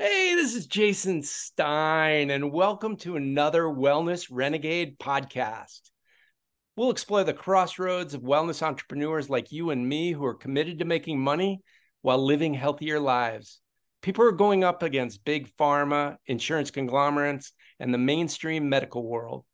Hey, 0.00 0.36
this 0.36 0.54
is 0.54 0.68
Jason 0.68 1.24
Stein, 1.24 2.30
and 2.30 2.52
welcome 2.52 2.96
to 2.98 3.16
another 3.16 3.64
Wellness 3.64 4.28
Renegade 4.30 4.96
podcast. 4.96 5.80
We'll 6.76 6.92
explore 6.92 7.24
the 7.24 7.32
crossroads 7.32 8.14
of 8.14 8.22
wellness 8.22 8.62
entrepreneurs 8.62 9.28
like 9.28 9.50
you 9.50 9.70
and 9.70 9.88
me 9.88 10.12
who 10.12 10.24
are 10.24 10.36
committed 10.36 10.78
to 10.78 10.84
making 10.84 11.18
money 11.18 11.62
while 12.02 12.24
living 12.24 12.54
healthier 12.54 13.00
lives. 13.00 13.60
People 14.00 14.24
are 14.24 14.30
going 14.30 14.62
up 14.62 14.84
against 14.84 15.24
big 15.24 15.50
pharma, 15.56 16.18
insurance 16.26 16.70
conglomerates, 16.70 17.52
and 17.80 17.92
the 17.92 17.98
mainstream 17.98 18.68
medical 18.68 19.04
world. 19.04 19.44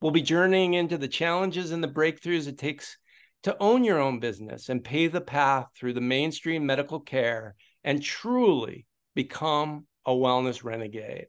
We'll 0.00 0.12
be 0.12 0.22
journeying 0.22 0.74
into 0.74 0.96
the 0.96 1.08
challenges 1.08 1.72
and 1.72 1.82
the 1.82 1.88
breakthroughs 1.88 2.46
it 2.46 2.56
takes 2.56 2.96
to 3.42 3.56
own 3.58 3.82
your 3.82 3.98
own 3.98 4.20
business 4.20 4.68
and 4.68 4.84
pave 4.84 5.10
the 5.10 5.20
path 5.20 5.66
through 5.76 5.94
the 5.94 6.00
mainstream 6.00 6.66
medical 6.66 7.00
care 7.00 7.56
and 7.82 8.00
truly 8.00 8.86
become 9.16 9.87
a 10.06 10.10
wellness 10.10 10.64
renegade. 10.64 11.26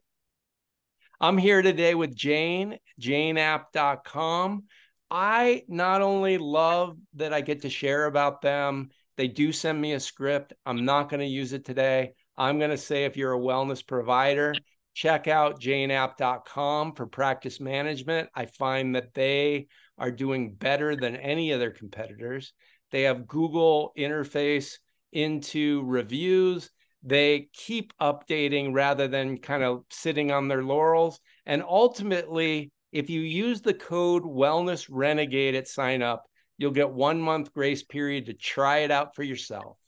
I'm 1.20 1.36
here 1.36 1.60
today 1.60 1.94
with 1.94 2.14
Jane, 2.14 2.78
janeapp.com. 3.00 4.64
I 5.10 5.62
not 5.68 6.00
only 6.00 6.38
love 6.38 6.96
that 7.14 7.34
I 7.34 7.40
get 7.40 7.62
to 7.62 7.70
share 7.70 8.06
about 8.06 8.40
them, 8.40 8.90
they 9.16 9.28
do 9.28 9.52
send 9.52 9.80
me 9.80 9.92
a 9.92 10.00
script. 10.00 10.54
I'm 10.64 10.84
not 10.84 11.10
going 11.10 11.20
to 11.20 11.26
use 11.26 11.52
it 11.52 11.64
today. 11.64 12.12
I'm 12.38 12.58
going 12.58 12.70
to 12.70 12.78
say 12.78 13.04
if 13.04 13.18
you're 13.18 13.34
a 13.34 13.38
wellness 13.38 13.86
provider, 13.86 14.54
check 14.94 15.28
out 15.28 15.60
janeapp.com 15.60 16.94
for 16.94 17.06
practice 17.06 17.60
management. 17.60 18.30
I 18.34 18.46
find 18.46 18.94
that 18.94 19.12
they 19.12 19.66
are 19.98 20.10
doing 20.10 20.54
better 20.54 20.96
than 20.96 21.16
any 21.16 21.50
of 21.50 21.60
their 21.60 21.70
competitors. 21.70 22.54
They 22.92 23.02
have 23.02 23.26
Google 23.26 23.92
interface 23.98 24.78
into 25.12 25.82
reviews 25.84 26.70
they 27.02 27.48
keep 27.52 27.92
updating 27.98 28.74
rather 28.74 29.08
than 29.08 29.38
kind 29.38 29.62
of 29.62 29.84
sitting 29.90 30.30
on 30.30 30.48
their 30.48 30.62
laurels. 30.62 31.20
And 31.46 31.62
ultimately, 31.62 32.72
if 32.92 33.08
you 33.08 33.20
use 33.20 33.62
the 33.62 33.74
code 33.74 34.22
Wellness 34.22 34.86
Renegade 34.90 35.54
at 35.54 35.68
sign 35.68 36.02
up, 36.02 36.26
you'll 36.58 36.72
get 36.72 36.90
one 36.90 37.20
month 37.20 37.52
grace 37.54 37.82
period 37.82 38.26
to 38.26 38.34
try 38.34 38.78
it 38.78 38.90
out 38.90 39.14
for 39.14 39.22
yourself. 39.22 39.78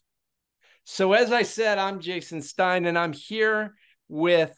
So, 0.84 1.12
as 1.12 1.31
I 1.31 1.42
said, 1.42 1.78
I'm 1.78 2.00
Jason 2.00 2.42
Stein, 2.42 2.87
and 2.87 2.98
I'm 2.98 3.12
here 3.12 3.75
with 4.09 4.53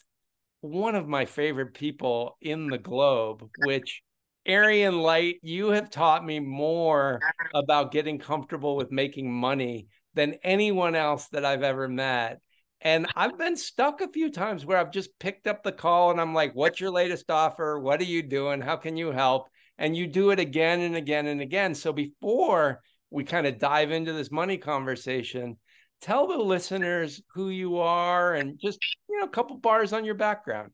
one 0.61 0.95
of 0.95 1.07
my 1.07 1.27
favorite 1.27 1.75
people 1.75 2.39
in 2.41 2.69
the 2.69 2.79
globe, 2.79 3.47
which 3.59 4.03
Arion 4.47 4.99
Light, 5.01 5.37
you 5.43 5.69
have 5.69 5.91
taught 5.91 6.25
me 6.25 6.41
more 6.41 7.21
about 7.55 7.93
getting 7.93 8.19
comfortable 8.19 8.77
with 8.77 8.91
making 8.91 9.31
money 9.31 9.89
than 10.15 10.35
anyone 10.43 10.95
else 10.95 11.29
that 11.29 11.45
I've 11.45 11.63
ever 11.63 11.89
met. 11.89 12.41
And 12.85 13.07
I've 13.17 13.39
been 13.39 13.57
stuck 13.57 14.03
a 14.03 14.13
few 14.13 14.31
times 14.31 14.67
where 14.67 14.77
I've 14.77 14.93
just 14.93 15.19
picked 15.19 15.47
up 15.47 15.63
the 15.63 15.73
call 15.73 16.11
and 16.11 16.21
I'm 16.21 16.35
like, 16.35 16.53
what's 16.55 16.81
your 16.81 16.91
latest 16.91 17.31
offer? 17.31 17.81
What 17.81 18.01
are 18.01 18.05
you 18.05 18.23
doing? 18.23 18.61
How 18.61 18.77
can 18.77 18.99
you 18.99 19.11
help? 19.11 19.49
And 19.79 19.97
you 19.97 20.07
do 20.07 20.31
it 20.31 20.39
again 20.39 20.81
and 20.81 20.95
again 20.95 21.27
and 21.27 21.41
again. 21.41 21.75
So 21.75 21.93
before 21.93 22.83
we 23.11 23.25
kind 23.25 23.47
of 23.47 23.59
dive 23.59 23.91
into 23.91 24.13
this 24.13 24.31
money 24.31 24.59
conversation, 24.59 25.57
tell 26.03 26.27
the 26.27 26.37
listeners 26.37 27.23
who 27.33 27.49
you 27.49 27.79
are 27.79 28.35
and 28.35 28.61
just, 28.61 28.79
you 29.09 29.19
know, 29.19 29.27
a 29.27 29.31
couple 29.31 29.57
bars 29.57 29.95
on 29.95 30.05
your 30.05 30.15
background. 30.15 30.71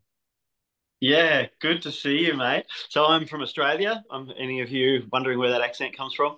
Yeah, 0.99 1.47
good 1.61 1.81
to 1.83 1.93
see 1.93 2.27
you, 2.27 2.35
mate. 2.35 2.67
So 2.89 3.07
I'm 3.07 3.27
from 3.27 3.41
Australia. 3.41 4.03
I'm 4.11 4.31
any 4.37 4.61
of 4.61 4.71
you 4.71 5.07
wondering 5.13 5.39
where 5.39 5.51
that 5.51 5.63
accent 5.63 5.97
comes 5.97 6.15
from? 6.15 6.37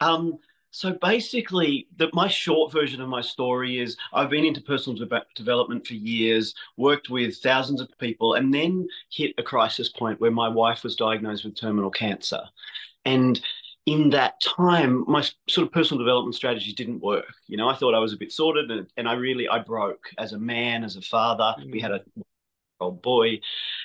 Um, 0.00 0.38
so 0.70 0.92
basically, 1.00 1.86
the, 1.96 2.10
my 2.12 2.28
short 2.28 2.72
version 2.72 3.00
of 3.00 3.08
my 3.08 3.20
story 3.20 3.80
is 3.80 3.96
I've 4.12 4.30
been 4.30 4.44
into 4.44 4.60
personal 4.60 4.98
de- 4.98 5.26
development 5.34 5.86
for 5.86 5.94
years, 5.94 6.54
worked 6.76 7.08
with 7.08 7.38
thousands 7.38 7.80
of 7.80 7.88
people, 7.98 8.34
and 8.34 8.52
then 8.52 8.86
hit 9.10 9.34
a 9.38 9.42
crisis 9.42 9.88
point 9.88 10.20
where 10.20 10.30
my 10.30 10.48
wife 10.48 10.84
was 10.84 10.96
diagnosed 10.96 11.44
with 11.44 11.58
terminal 11.58 11.90
cancer. 11.90 12.40
And 13.04 13.40
in 13.86 14.10
that 14.10 14.38
time, 14.42 15.04
my 15.08 15.26
sort 15.48 15.66
of 15.66 15.72
personal 15.72 16.04
development 16.04 16.34
strategies 16.34 16.74
didn't 16.74 17.00
work. 17.00 17.32
You 17.46 17.56
know, 17.56 17.68
I 17.68 17.74
thought 17.74 17.94
I 17.94 18.00
was 18.00 18.12
a 18.12 18.18
bit 18.18 18.32
sorted, 18.32 18.70
and, 18.70 18.86
and 18.98 19.08
I 19.08 19.14
really 19.14 19.48
I 19.48 19.60
broke 19.60 20.10
as 20.18 20.34
a 20.34 20.38
man, 20.38 20.84
as 20.84 20.96
a 20.96 21.02
father. 21.02 21.54
Mm-hmm. 21.58 21.70
We 21.70 21.80
had 21.80 21.92
a 21.92 22.02
old 22.80 23.02
boy, 23.02 23.40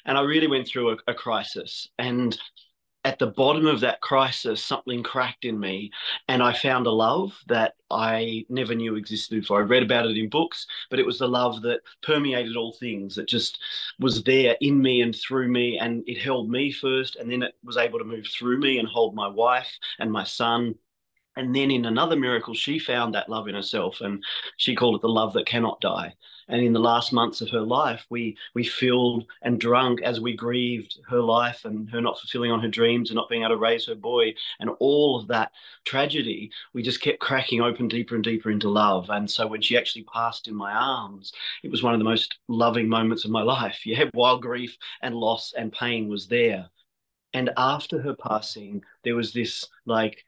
and 0.05 0.17
I 0.17 0.21
really 0.21 0.47
went 0.47 0.67
through 0.67 0.91
a, 0.91 0.97
a 1.07 1.13
crisis. 1.13 1.87
And 1.97 2.37
at 3.05 3.19
the 3.19 3.27
bottom 3.27 3.67
of 3.67 3.81
that 3.81 3.99
crisis, 4.01 4.63
something 4.63 5.03
cracked 5.03 5.43
in 5.43 5.59
me, 5.59 5.91
and 6.29 6.41
I 6.41 6.53
found 6.53 6.87
a 6.87 6.91
love 6.91 7.37
that 7.47 7.73
I 7.91 8.45
never 8.49 8.73
knew 8.73 8.95
existed 8.95 9.41
before. 9.41 9.59
I 9.59 9.65
read 9.65 9.83
about 9.83 10.05
it 10.05 10.17
in 10.17 10.29
books, 10.29 10.65
but 10.89 10.99
it 10.99 11.05
was 11.05 11.19
the 11.19 11.27
love 11.27 11.61
that 11.63 11.81
permeated 12.01 12.55
all 12.55 12.71
things, 12.71 13.15
that 13.15 13.27
just 13.27 13.59
was 13.99 14.23
there 14.23 14.55
in 14.61 14.81
me 14.81 15.01
and 15.01 15.13
through 15.15 15.49
me, 15.49 15.77
and 15.77 16.03
it 16.07 16.17
held 16.17 16.49
me 16.49 16.71
first, 16.71 17.17
and 17.17 17.29
then 17.29 17.43
it 17.43 17.55
was 17.63 17.77
able 17.77 17.99
to 17.99 18.05
move 18.05 18.25
through 18.27 18.59
me 18.59 18.79
and 18.79 18.87
hold 18.87 19.13
my 19.15 19.27
wife 19.27 19.71
and 19.99 20.11
my 20.11 20.23
son. 20.23 20.75
And 21.35 21.53
then 21.53 21.71
in 21.71 21.85
another 21.85 22.15
miracle, 22.15 22.53
she 22.53 22.79
found 22.79 23.15
that 23.15 23.27
love 23.27 23.47
in 23.47 23.55
herself, 23.55 23.99
and 24.01 24.23
she 24.57 24.75
called 24.75 24.95
it 24.95 25.01
the 25.01 25.09
love 25.09 25.33
that 25.33 25.45
cannot 25.45 25.81
die. 25.81 26.13
And 26.47 26.61
in 26.61 26.73
the 26.73 26.79
last 26.79 27.13
months 27.13 27.41
of 27.41 27.49
her 27.49 27.61
life, 27.61 28.05
we 28.09 28.37
we 28.53 28.63
filled 28.63 29.25
and 29.41 29.59
drunk 29.59 30.01
as 30.01 30.19
we 30.19 30.35
grieved 30.35 30.99
her 31.09 31.21
life 31.21 31.65
and 31.65 31.89
her 31.89 32.01
not 32.01 32.19
fulfilling 32.19 32.51
on 32.51 32.61
her 32.61 32.67
dreams 32.67 33.09
and 33.09 33.15
not 33.15 33.29
being 33.29 33.43
able 33.43 33.55
to 33.55 33.57
raise 33.57 33.85
her 33.87 33.95
boy 33.95 34.33
and 34.59 34.69
all 34.79 35.19
of 35.19 35.27
that 35.27 35.51
tragedy. 35.85 36.51
We 36.73 36.83
just 36.83 37.01
kept 37.01 37.19
cracking 37.19 37.61
open 37.61 37.87
deeper 37.87 38.15
and 38.15 38.23
deeper 38.23 38.51
into 38.51 38.69
love. 38.69 39.09
And 39.09 39.29
so 39.29 39.47
when 39.47 39.61
she 39.61 39.77
actually 39.77 40.03
passed 40.03 40.47
in 40.47 40.55
my 40.55 40.71
arms, 40.71 41.31
it 41.63 41.71
was 41.71 41.83
one 41.83 41.93
of 41.93 41.99
the 41.99 42.05
most 42.05 42.37
loving 42.47 42.87
moments 42.87 43.25
of 43.25 43.31
my 43.31 43.41
life. 43.41 43.81
Yeah, 43.93 44.05
while 44.13 44.39
grief 44.39 44.75
and 45.01 45.13
loss 45.13 45.53
and 45.55 45.71
pain 45.71 46.07
was 46.07 46.27
there. 46.27 46.69
And 47.33 47.51
after 47.57 48.01
her 48.01 48.15
passing, 48.15 48.83
there 49.03 49.15
was 49.15 49.33
this 49.33 49.67
like 49.85 50.25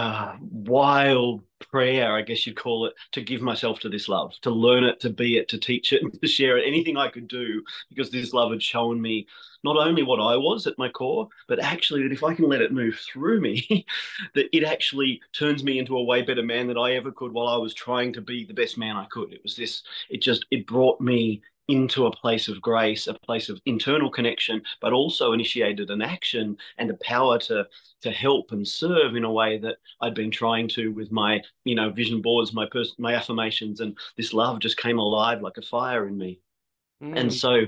uh, 0.00 0.36
wild 0.40 1.42
prayer, 1.70 2.10
I 2.14 2.22
guess 2.22 2.46
you'd 2.46 2.56
call 2.56 2.86
it, 2.86 2.94
to 3.12 3.20
give 3.20 3.42
myself 3.42 3.80
to 3.80 3.90
this 3.90 4.08
love, 4.08 4.32
to 4.40 4.50
learn 4.50 4.82
it, 4.82 4.98
to 5.00 5.10
be 5.10 5.36
it, 5.36 5.46
to 5.50 5.58
teach 5.58 5.92
it, 5.92 6.02
to 6.22 6.26
share 6.26 6.56
it, 6.56 6.66
anything 6.66 6.96
I 6.96 7.08
could 7.08 7.28
do, 7.28 7.62
because 7.90 8.10
this 8.10 8.32
love 8.32 8.50
had 8.50 8.62
shown 8.62 9.00
me 9.00 9.26
not 9.62 9.76
only 9.76 10.02
what 10.02 10.18
I 10.18 10.36
was 10.36 10.66
at 10.66 10.78
my 10.78 10.88
core, 10.88 11.28
but 11.48 11.62
actually 11.62 12.02
that 12.02 12.12
if 12.12 12.24
I 12.24 12.32
can 12.32 12.48
let 12.48 12.62
it 12.62 12.72
move 12.72 12.98
through 13.12 13.42
me, 13.42 13.84
that 14.34 14.48
it 14.56 14.64
actually 14.64 15.20
turns 15.34 15.62
me 15.62 15.78
into 15.78 15.98
a 15.98 16.02
way 16.02 16.22
better 16.22 16.42
man 16.42 16.66
than 16.66 16.78
I 16.78 16.92
ever 16.92 17.12
could 17.12 17.32
while 17.32 17.48
I 17.48 17.58
was 17.58 17.74
trying 17.74 18.14
to 18.14 18.22
be 18.22 18.46
the 18.46 18.54
best 18.54 18.78
man 18.78 18.96
I 18.96 19.04
could. 19.10 19.34
It 19.34 19.42
was 19.42 19.54
this, 19.54 19.82
it 20.08 20.22
just, 20.22 20.46
it 20.50 20.66
brought 20.66 20.98
me 21.02 21.42
into 21.70 22.06
a 22.06 22.16
place 22.16 22.48
of 22.48 22.60
grace, 22.60 23.06
a 23.06 23.14
place 23.14 23.48
of 23.48 23.60
internal 23.66 24.10
connection, 24.10 24.62
but 24.80 24.92
also 24.92 25.32
initiated 25.32 25.90
an 25.90 26.02
action 26.02 26.56
and 26.78 26.90
a 26.90 26.94
power 27.02 27.38
to 27.38 27.66
to 28.02 28.10
help 28.10 28.50
and 28.52 28.66
serve 28.66 29.14
in 29.14 29.24
a 29.24 29.32
way 29.32 29.58
that 29.58 29.76
I'd 30.00 30.14
been 30.14 30.30
trying 30.30 30.68
to 30.68 30.88
with 30.88 31.12
my 31.12 31.42
you 31.64 31.74
know 31.74 31.90
vision 31.90 32.22
boards, 32.22 32.52
my 32.52 32.66
pers- 32.66 32.96
my 32.98 33.14
affirmations, 33.14 33.80
and 33.80 33.96
this 34.16 34.32
love 34.32 34.58
just 34.60 34.76
came 34.76 34.98
alive 34.98 35.42
like 35.42 35.56
a 35.58 35.62
fire 35.62 36.06
in 36.06 36.16
me. 36.16 36.40
Mm. 37.02 37.18
And 37.18 37.32
so 37.32 37.62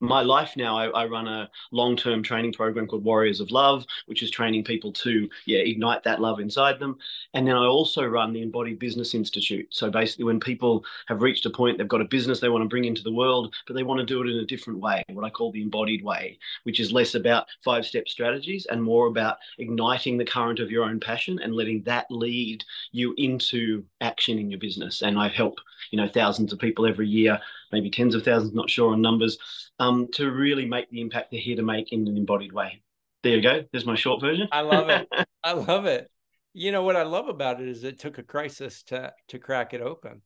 my 0.00 0.20
life 0.20 0.52
now, 0.56 0.76
I, 0.76 0.88
I 0.88 1.06
run 1.06 1.26
a 1.26 1.48
long 1.72 1.96
term 1.96 2.22
training 2.22 2.52
program 2.52 2.86
called 2.86 3.04
Warriors 3.04 3.40
of 3.40 3.50
Love, 3.50 3.86
which 4.06 4.22
is 4.22 4.30
training 4.30 4.64
people 4.64 4.92
to 4.92 5.28
yeah 5.46 5.60
ignite 5.60 6.02
that 6.04 6.20
love 6.20 6.38
inside 6.38 6.78
them. 6.78 6.98
And 7.32 7.46
then 7.46 7.56
I 7.56 7.64
also 7.64 8.04
run 8.04 8.32
the 8.32 8.42
Embodied 8.42 8.78
Business 8.78 9.14
Institute. 9.14 9.66
So 9.70 9.90
basically, 9.90 10.24
when 10.24 10.40
people 10.40 10.84
have 11.08 11.22
reached 11.22 11.46
a 11.46 11.50
point, 11.50 11.78
they've 11.78 11.88
got 11.88 12.02
a 12.02 12.06
business 12.06 12.40
they 12.40 12.50
want 12.50 12.62
to 12.62 12.68
bring 12.68 12.84
into 12.84 13.02
the 13.02 13.12
world, 13.12 13.54
but 13.66 13.74
they 13.74 13.82
want 13.84 14.00
to 14.00 14.06
do 14.06 14.22
it 14.22 14.28
in 14.28 14.38
a 14.38 14.46
different 14.46 14.80
way, 14.80 15.02
what 15.12 15.24
I 15.24 15.30
call 15.30 15.50
the 15.50 15.62
embodied 15.62 16.04
way, 16.04 16.38
which 16.64 16.80
is 16.80 16.92
less 16.92 17.14
about 17.14 17.46
five 17.64 17.86
step 17.86 18.08
strategies 18.08 18.66
and 18.66 18.82
more 18.82 19.06
about 19.06 19.38
igniting 19.58 20.18
the 20.18 20.24
current 20.24 20.60
of 20.60 20.70
your 20.70 20.84
own 20.84 21.00
passion 21.00 21.38
and 21.42 21.54
letting 21.54 21.82
that 21.84 22.06
lead 22.10 22.62
you 22.92 23.14
into 23.16 23.84
action 24.02 24.38
in 24.38 24.50
your 24.50 24.60
business. 24.60 25.00
And 25.00 25.18
I 25.18 25.28
help 25.28 25.58
you 25.90 25.96
know 25.96 26.08
thousands 26.08 26.52
of 26.52 26.58
people 26.58 26.86
every 26.86 27.08
year, 27.08 27.40
maybe 27.72 27.90
tens 27.90 28.14
of 28.14 28.24
thousands, 28.24 28.54
not 28.54 28.68
sure 28.68 28.92
on 28.92 29.00
numbers 29.00 29.38
um, 29.78 30.08
to 30.14 30.30
really 30.30 30.66
make 30.66 30.90
the 30.90 31.00
impact 31.00 31.30
they're 31.30 31.40
here 31.40 31.56
to 31.56 31.62
make 31.62 31.92
in 31.92 32.06
an 32.08 32.16
embodied 32.16 32.52
way. 32.52 32.82
There 33.22 33.34
you 33.34 33.42
go. 33.42 33.64
There's 33.72 33.86
my 33.86 33.96
short 33.96 34.20
version. 34.20 34.48
I 34.52 34.60
love 34.60 34.88
it. 34.88 35.08
I 35.44 35.52
love 35.52 35.86
it. 35.86 36.10
You 36.52 36.72
know 36.72 36.82
what 36.82 36.96
I 36.96 37.02
love 37.02 37.28
about 37.28 37.60
it 37.60 37.68
is 37.68 37.84
it 37.84 37.98
took 37.98 38.18
a 38.18 38.22
crisis 38.22 38.82
to 38.84 39.12
to 39.28 39.38
crack 39.38 39.74
it 39.74 39.80
open. 39.80 40.22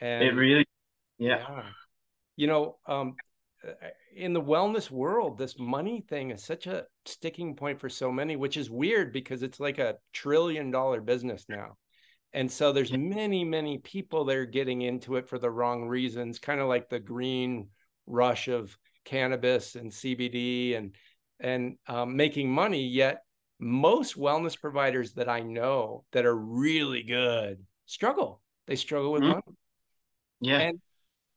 And 0.00 0.24
it 0.24 0.32
really, 0.32 0.66
yeah. 1.18 1.38
yeah. 1.38 1.62
You 2.36 2.46
know, 2.46 2.76
um, 2.86 3.16
in 4.14 4.32
the 4.32 4.40
wellness 4.40 4.90
world, 4.90 5.36
this 5.36 5.58
money 5.58 6.02
thing 6.08 6.30
is 6.30 6.42
such 6.42 6.66
a 6.66 6.86
sticking 7.04 7.54
point 7.54 7.78
for 7.78 7.88
so 7.88 8.10
many, 8.10 8.36
which 8.36 8.56
is 8.56 8.70
weird 8.70 9.12
because 9.12 9.42
it's 9.42 9.60
like 9.60 9.78
a 9.78 9.96
trillion 10.12 10.70
dollar 10.70 11.00
business 11.00 11.44
now. 11.48 11.76
And 12.32 12.50
so 12.50 12.72
there's 12.72 12.92
many, 12.92 13.44
many 13.44 13.78
people 13.78 14.24
that 14.26 14.36
are 14.36 14.46
getting 14.46 14.82
into 14.82 15.16
it 15.16 15.28
for 15.28 15.38
the 15.38 15.50
wrong 15.50 15.88
reasons, 15.88 16.38
kind 16.38 16.60
of 16.60 16.68
like 16.68 16.88
the 16.88 17.00
green 17.00 17.68
rush 18.10 18.48
of 18.48 18.76
cannabis 19.04 19.74
and 19.74 19.90
CBD 19.90 20.76
and 20.76 20.94
and 21.38 21.76
um, 21.86 22.16
making 22.16 22.50
money. 22.50 22.86
Yet 22.86 23.22
most 23.58 24.16
wellness 24.16 24.58
providers 24.58 25.12
that 25.14 25.28
I 25.28 25.40
know 25.40 26.04
that 26.12 26.26
are 26.26 26.36
really 26.36 27.02
good 27.02 27.64
struggle. 27.86 28.42
They 28.66 28.76
struggle 28.76 29.12
with 29.12 29.22
mm-hmm. 29.22 29.32
money. 29.32 29.56
Yeah. 30.40 30.58
And 30.58 30.80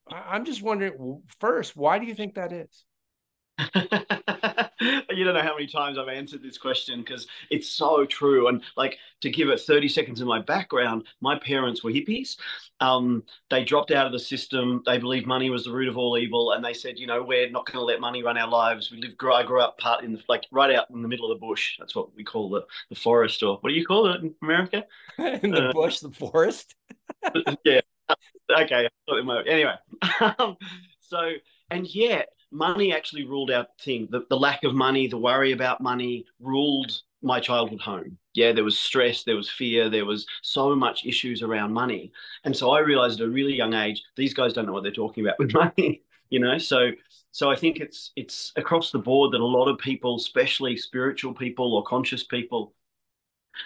I'm 0.10 0.46
just 0.46 0.62
wondering 0.62 1.22
first, 1.40 1.75
why 1.75 2.00
do 2.00 2.06
you 2.06 2.16
think 2.16 2.36
that 2.36 2.54
is? 2.54 2.86
You 3.59 5.23
don't 5.23 5.33
know 5.35 5.41
how 5.41 5.53
many 5.53 5.67
times 5.67 5.97
I've 5.97 6.07
answered 6.07 6.41
this 6.41 6.57
question 6.57 7.01
because 7.01 7.27
it's 7.50 7.69
so 7.69 8.05
true. 8.05 8.47
And 8.47 8.63
like 8.75 8.97
to 9.21 9.29
give 9.29 9.50
it 9.50 9.59
30 9.59 9.88
seconds 9.89 10.21
in 10.21 10.27
my 10.27 10.41
background, 10.41 11.03
my 11.21 11.38
parents 11.38 11.83
were 11.83 11.91
hippies. 11.91 12.38
Um, 12.79 13.23
they 13.50 13.63
dropped 13.63 13.91
out 13.91 14.07
of 14.07 14.11
the 14.11 14.19
system. 14.19 14.81
They 14.85 14.97
believed 14.97 15.27
money 15.27 15.50
was 15.50 15.65
the 15.65 15.71
root 15.71 15.88
of 15.88 15.97
all 15.97 16.17
evil. 16.17 16.53
And 16.53 16.65
they 16.65 16.73
said, 16.73 16.97
you 16.97 17.05
know, 17.05 17.21
we're 17.21 17.50
not 17.50 17.65
going 17.65 17.77
to 17.77 17.85
let 17.85 18.01
money 18.01 18.23
run 18.23 18.38
our 18.38 18.50
lives. 18.50 18.91
We 18.91 18.97
live, 18.97 19.13
I 19.31 19.44
grew 19.44 19.61
up 19.61 19.77
part 19.77 20.03
in 20.03 20.13
the, 20.13 20.23
like 20.27 20.45
right 20.51 20.75
out 20.75 20.89
in 20.89 21.01
the 21.01 21.07
middle 21.07 21.31
of 21.31 21.39
the 21.39 21.45
bush. 21.45 21.75
That's 21.77 21.95
what 21.95 22.15
we 22.15 22.23
call 22.23 22.50
the, 22.50 22.65
the 22.89 22.95
forest 22.95 23.44
or 23.44 23.57
what 23.61 23.69
do 23.69 23.75
you 23.75 23.85
call 23.85 24.07
it 24.07 24.21
in 24.21 24.33
America? 24.41 24.85
in 25.17 25.51
the 25.51 25.69
uh, 25.69 25.73
bush, 25.73 26.00
the 26.00 26.11
forest. 26.11 26.75
yeah. 27.63 27.81
Okay. 28.50 28.89
Anyway. 29.09 29.75
Um, 30.39 30.57
so, 31.00 31.31
and 31.69 31.88
yet, 31.88 32.29
money 32.53 32.94
actually 32.94 33.25
ruled 33.25 33.51
out 33.51 33.67
thing. 33.79 34.07
The, 34.11 34.25
the 34.29 34.38
lack 34.38 34.63
of 34.63 34.73
money, 34.73 35.07
the 35.07 35.17
worry 35.17 35.51
about 35.51 35.81
money 35.81 36.25
ruled 36.39 37.01
my 37.21 37.39
childhood 37.39 37.81
home. 37.81 38.17
Yeah, 38.33 38.51
there 38.51 38.63
was 38.63 38.77
stress, 38.77 39.23
there 39.23 39.35
was 39.35 39.50
fear, 39.50 39.89
there 39.89 40.05
was 40.05 40.25
so 40.41 40.75
much 40.75 41.05
issues 41.05 41.41
around 41.41 41.73
money. 41.73 42.11
And 42.44 42.55
so 42.55 42.71
I 42.71 42.79
realized 42.79 43.19
at 43.19 43.27
a 43.27 43.29
really 43.29 43.55
young 43.55 43.73
age, 43.73 44.03
these 44.15 44.33
guys 44.33 44.53
don't 44.53 44.65
know 44.65 44.73
what 44.73 44.83
they're 44.83 44.91
talking 44.91 45.25
about 45.25 45.39
with 45.39 45.53
money, 45.77 46.03
you 46.29 46.39
know? 46.39 46.57
So 46.57 46.91
so 47.31 47.50
I 47.50 47.55
think 47.55 47.79
it's 47.79 48.11
it's 48.15 48.51
across 48.55 48.91
the 48.91 49.00
board 49.00 49.33
that 49.33 49.41
a 49.41 49.45
lot 49.45 49.67
of 49.67 49.79
people, 49.79 50.17
especially 50.17 50.77
spiritual 50.77 51.33
people 51.33 51.73
or 51.75 51.83
conscious 51.83 52.23
people, 52.23 52.75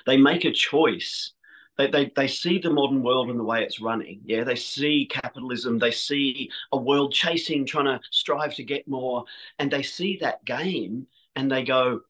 they 0.05 0.17
make 0.17 0.45
a 0.45 0.51
choice 0.51 1.33
they, 1.77 1.89
they, 1.89 2.11
they 2.15 2.27
see 2.27 2.59
the 2.59 2.71
modern 2.71 3.03
world 3.03 3.29
and 3.29 3.39
the 3.39 3.43
way 3.43 3.63
it's 3.63 3.79
running. 3.79 4.21
Yeah, 4.25 4.43
they 4.43 4.55
see 4.55 5.07
capitalism, 5.09 5.77
they 5.77 5.91
see 5.91 6.49
a 6.71 6.77
world 6.77 7.13
chasing, 7.13 7.65
trying 7.65 7.85
to 7.85 7.99
strive 8.11 8.55
to 8.55 8.63
get 8.63 8.87
more, 8.87 9.25
and 9.59 9.71
they 9.71 9.83
see 9.83 10.17
that 10.21 10.43
game 10.45 11.07
and 11.35 11.51
they 11.51 11.63
go, 11.63 12.01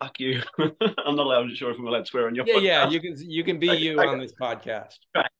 "Fuck 0.00 0.18
you!" 0.20 0.42
I'm 0.58 1.16
not 1.16 1.26
allowed. 1.26 1.48
To 1.48 1.54
sure 1.54 1.70
if 1.70 1.78
I'm 1.78 1.86
allowed 1.86 2.06
to 2.06 2.06
swear 2.06 2.26
on 2.26 2.34
your. 2.34 2.44
Yeah, 2.46 2.54
podcast. 2.54 2.62
yeah, 2.62 2.88
you 2.90 3.00
can 3.00 3.30
you 3.30 3.44
can 3.44 3.58
be 3.58 3.70
okay, 3.70 3.80
you 3.80 3.98
okay. 3.98 4.08
on 4.08 4.18
this 4.18 4.32
podcast. 4.32 4.98
Right. 5.14 5.30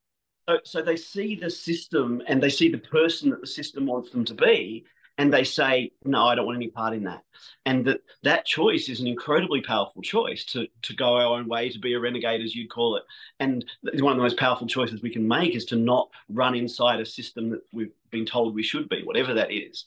So, 0.48 0.58
so 0.64 0.82
they 0.82 0.96
see 0.96 1.36
the 1.36 1.48
system 1.48 2.22
and 2.28 2.42
they 2.42 2.50
see 2.50 2.70
the 2.70 2.78
person 2.78 3.30
that 3.30 3.40
the 3.40 3.46
system 3.46 3.86
wants 3.86 4.10
them 4.10 4.24
to 4.26 4.34
be, 4.34 4.84
and 5.16 5.32
they 5.32 5.44
say, 5.44 5.92
no, 6.04 6.26
I 6.26 6.34
don't 6.34 6.46
want 6.46 6.56
any 6.56 6.68
part 6.68 6.94
in 6.94 7.04
that. 7.04 7.22
And 7.66 7.84
that 7.86 8.00
that 8.24 8.44
choice 8.44 8.88
is 8.88 9.00
an 9.00 9.06
incredibly 9.06 9.60
powerful 9.60 10.02
choice 10.02 10.44
to, 10.46 10.66
to 10.82 10.96
go 10.96 11.16
our 11.16 11.38
own 11.38 11.48
way, 11.48 11.70
to 11.70 11.78
be 11.78 11.94
a 11.94 12.00
renegade, 12.00 12.42
as 12.42 12.54
you'd 12.54 12.70
call 12.70 12.96
it. 12.96 13.04
And 13.38 13.64
one 13.82 14.12
of 14.12 14.16
the 14.16 14.22
most 14.22 14.36
powerful 14.36 14.66
choices 14.66 15.02
we 15.02 15.12
can 15.12 15.26
make 15.26 15.54
is 15.54 15.64
to 15.66 15.76
not 15.76 16.08
run 16.28 16.54
inside 16.54 17.00
a 17.00 17.06
system 17.06 17.50
that 17.50 17.60
we've 17.72 17.92
been 18.10 18.26
told 18.26 18.54
we 18.54 18.62
should 18.62 18.88
be, 18.88 19.02
whatever 19.04 19.34
that 19.34 19.52
is. 19.52 19.84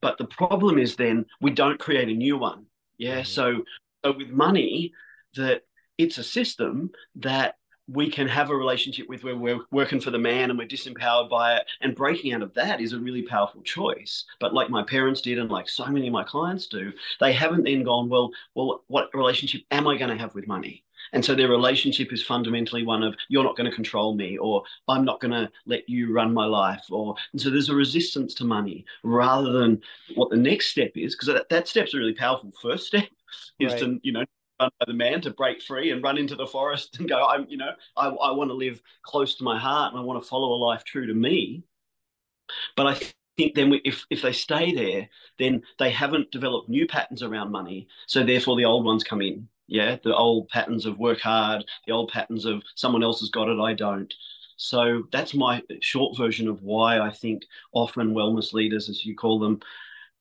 But 0.00 0.18
the 0.18 0.26
problem 0.26 0.78
is 0.78 0.96
then 0.96 1.26
we 1.40 1.50
don't 1.50 1.78
create 1.78 2.08
a 2.08 2.14
new 2.14 2.38
one. 2.38 2.66
Yeah. 2.98 3.20
Mm-hmm. 3.20 3.24
So, 3.24 3.62
so 4.04 4.16
with 4.16 4.30
money, 4.30 4.92
that 5.36 5.62
it's 5.98 6.18
a 6.18 6.24
system 6.24 6.90
that 7.16 7.56
we 7.88 8.10
can 8.10 8.26
have 8.26 8.50
a 8.50 8.56
relationship 8.56 9.08
with 9.08 9.22
where 9.22 9.36
we're 9.36 9.60
working 9.70 10.00
for 10.00 10.10
the 10.10 10.18
man 10.18 10.50
and 10.50 10.58
we're 10.58 10.66
disempowered 10.66 11.30
by 11.30 11.56
it. 11.56 11.66
And 11.80 11.94
breaking 11.94 12.32
out 12.32 12.42
of 12.42 12.54
that 12.54 12.80
is 12.80 12.92
a 12.92 12.98
really 12.98 13.22
powerful 13.22 13.62
choice. 13.62 14.24
But 14.40 14.54
like 14.54 14.70
my 14.70 14.82
parents 14.82 15.20
did, 15.20 15.38
and 15.38 15.50
like 15.50 15.68
so 15.68 15.86
many 15.86 16.08
of 16.08 16.12
my 16.12 16.24
clients 16.24 16.66
do, 16.66 16.92
they 17.20 17.32
haven't 17.32 17.64
then 17.64 17.84
gone, 17.84 18.08
well, 18.08 18.30
well, 18.54 18.82
what 18.88 19.14
relationship 19.14 19.62
am 19.70 19.86
I 19.86 19.96
going 19.96 20.10
to 20.10 20.16
have 20.16 20.34
with 20.34 20.48
money? 20.48 20.82
And 21.12 21.24
so 21.24 21.34
their 21.34 21.48
relationship 21.48 22.12
is 22.12 22.22
fundamentally 22.22 22.84
one 22.84 23.02
of 23.02 23.14
you're 23.28 23.44
not 23.44 23.56
going 23.56 23.70
to 23.70 23.74
control 23.74 24.14
me, 24.14 24.38
or 24.38 24.64
I'm 24.88 25.04
not 25.04 25.20
going 25.20 25.32
to 25.32 25.50
let 25.66 25.88
you 25.88 26.12
run 26.12 26.34
my 26.34 26.46
life, 26.46 26.84
or 26.90 27.14
and 27.32 27.40
so 27.40 27.50
there's 27.50 27.68
a 27.68 27.74
resistance 27.74 28.34
to 28.34 28.44
money 28.44 28.84
rather 29.04 29.52
than 29.52 29.80
what 30.14 30.30
the 30.30 30.36
next 30.36 30.68
step 30.68 30.92
is, 30.96 31.14
because 31.14 31.28
that, 31.28 31.48
that 31.48 31.68
step's 31.68 31.94
a 31.94 31.98
really 31.98 32.14
powerful 32.14 32.50
first 32.60 32.86
step 32.86 33.08
is 33.60 33.72
right. 33.72 33.80
to 33.80 34.00
you 34.02 34.12
know 34.12 34.24
by 34.58 34.68
the 34.86 34.92
man 34.92 35.20
to 35.22 35.30
break 35.30 35.62
free 35.62 35.90
and 35.90 36.02
run 36.02 36.18
into 36.18 36.34
the 36.34 36.46
forest 36.46 36.98
and 36.98 37.08
go, 37.08 37.24
I'm, 37.24 37.46
you 37.48 37.56
know, 37.56 37.72
I, 37.96 38.08
I 38.08 38.30
want 38.32 38.50
to 38.50 38.54
live 38.54 38.80
close 39.02 39.34
to 39.36 39.44
my 39.44 39.58
heart 39.58 39.92
and 39.92 40.00
I 40.00 40.04
want 40.04 40.22
to 40.22 40.28
follow 40.28 40.52
a 40.52 40.56
life 40.56 40.84
true 40.84 41.06
to 41.06 41.14
me. 41.14 41.64
But 42.76 42.86
I 42.86 42.94
think 43.36 43.54
then 43.54 43.70
we, 43.70 43.80
if, 43.84 44.04
if 44.10 44.22
they 44.22 44.32
stay 44.32 44.74
there, 44.74 45.08
then 45.38 45.62
they 45.78 45.90
haven't 45.90 46.30
developed 46.30 46.68
new 46.68 46.86
patterns 46.86 47.22
around 47.22 47.50
money. 47.50 47.88
So 48.06 48.24
therefore 48.24 48.56
the 48.56 48.64
old 48.64 48.84
ones 48.84 49.04
come 49.04 49.20
in. 49.22 49.48
Yeah. 49.66 49.96
The 50.02 50.14
old 50.14 50.48
patterns 50.48 50.86
of 50.86 50.98
work 50.98 51.20
hard, 51.20 51.64
the 51.86 51.92
old 51.92 52.10
patterns 52.12 52.44
of 52.44 52.62
someone 52.76 53.02
else 53.02 53.20
has 53.20 53.30
got 53.30 53.48
it, 53.48 53.60
I 53.60 53.74
don't. 53.74 54.12
So 54.56 55.02
that's 55.12 55.34
my 55.34 55.62
short 55.82 56.16
version 56.16 56.48
of 56.48 56.62
why 56.62 57.00
I 57.00 57.10
think 57.10 57.42
often 57.72 58.14
wellness 58.14 58.54
leaders, 58.54 58.88
as 58.88 59.04
you 59.04 59.14
call 59.14 59.38
them, 59.38 59.60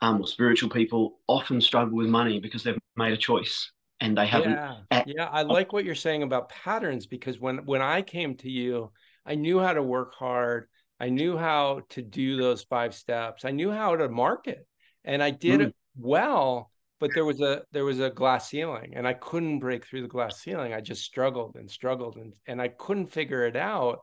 um, 0.01 0.19
or 0.19 0.27
spiritual 0.27 0.69
people, 0.69 1.19
often 1.27 1.61
struggle 1.61 1.95
with 1.95 2.09
money 2.09 2.39
because 2.39 2.63
they've 2.63 2.77
made 2.97 3.13
a 3.13 3.17
choice 3.17 3.71
and 3.99 4.19
I 4.19 4.25
haven't. 4.25 4.51
Yeah, 4.51 5.03
yeah, 5.05 5.25
I 5.25 5.43
like 5.43 5.73
what 5.73 5.85
you're 5.85 5.95
saying 5.95 6.23
about 6.23 6.49
patterns 6.49 7.05
because 7.05 7.39
when 7.39 7.65
when 7.65 7.81
I 7.81 8.01
came 8.01 8.35
to 8.37 8.49
you, 8.49 8.91
I 9.25 9.35
knew 9.35 9.59
how 9.59 9.73
to 9.73 9.83
work 9.83 10.13
hard. 10.13 10.67
I 10.99 11.09
knew 11.09 11.37
how 11.37 11.81
to 11.89 12.01
do 12.01 12.37
those 12.37 12.63
five 12.63 12.93
steps. 12.93 13.45
I 13.45 13.51
knew 13.51 13.71
how 13.71 13.95
to 13.95 14.09
market, 14.09 14.65
and 15.03 15.21
I 15.21 15.31
did 15.31 15.59
mm. 15.59 15.67
it 15.67 15.75
well. 15.97 16.71
But 16.99 17.11
there 17.13 17.25
was 17.25 17.41
a 17.41 17.63
there 17.71 17.85
was 17.85 17.99
a 17.99 18.09
glass 18.09 18.49
ceiling, 18.49 18.93
and 18.95 19.07
I 19.07 19.13
couldn't 19.13 19.59
break 19.59 19.85
through 19.85 20.01
the 20.01 20.07
glass 20.07 20.41
ceiling. 20.41 20.73
I 20.73 20.81
just 20.81 21.03
struggled 21.03 21.55
and 21.55 21.69
struggled, 21.69 22.17
and 22.17 22.33
and 22.47 22.61
I 22.61 22.69
couldn't 22.69 23.11
figure 23.11 23.45
it 23.45 23.55
out. 23.55 23.99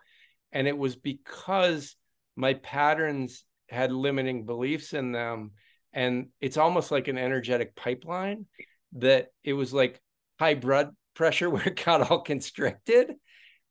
And 0.53 0.69
it 0.69 0.77
was 0.77 0.97
because 0.97 1.97
my 2.37 2.55
patterns 2.55 3.45
had 3.69 3.91
limiting 3.91 4.45
beliefs 4.45 4.93
in 4.93 5.13
them, 5.13 5.53
and 5.95 6.29
it's 6.41 6.59
almost 6.59 6.91
like 6.91 7.09
an 7.09 7.17
energetic 7.17 7.75
pipeline 7.75 8.47
that 8.95 9.29
it 9.45 9.53
was 9.53 9.73
like 9.73 10.01
high 10.39 10.55
blood 10.55 10.95
pressure 11.15 11.51
where 11.51 11.69
it 11.69 11.83
got 11.85 12.11
all 12.11 12.21
constricted. 12.21 13.15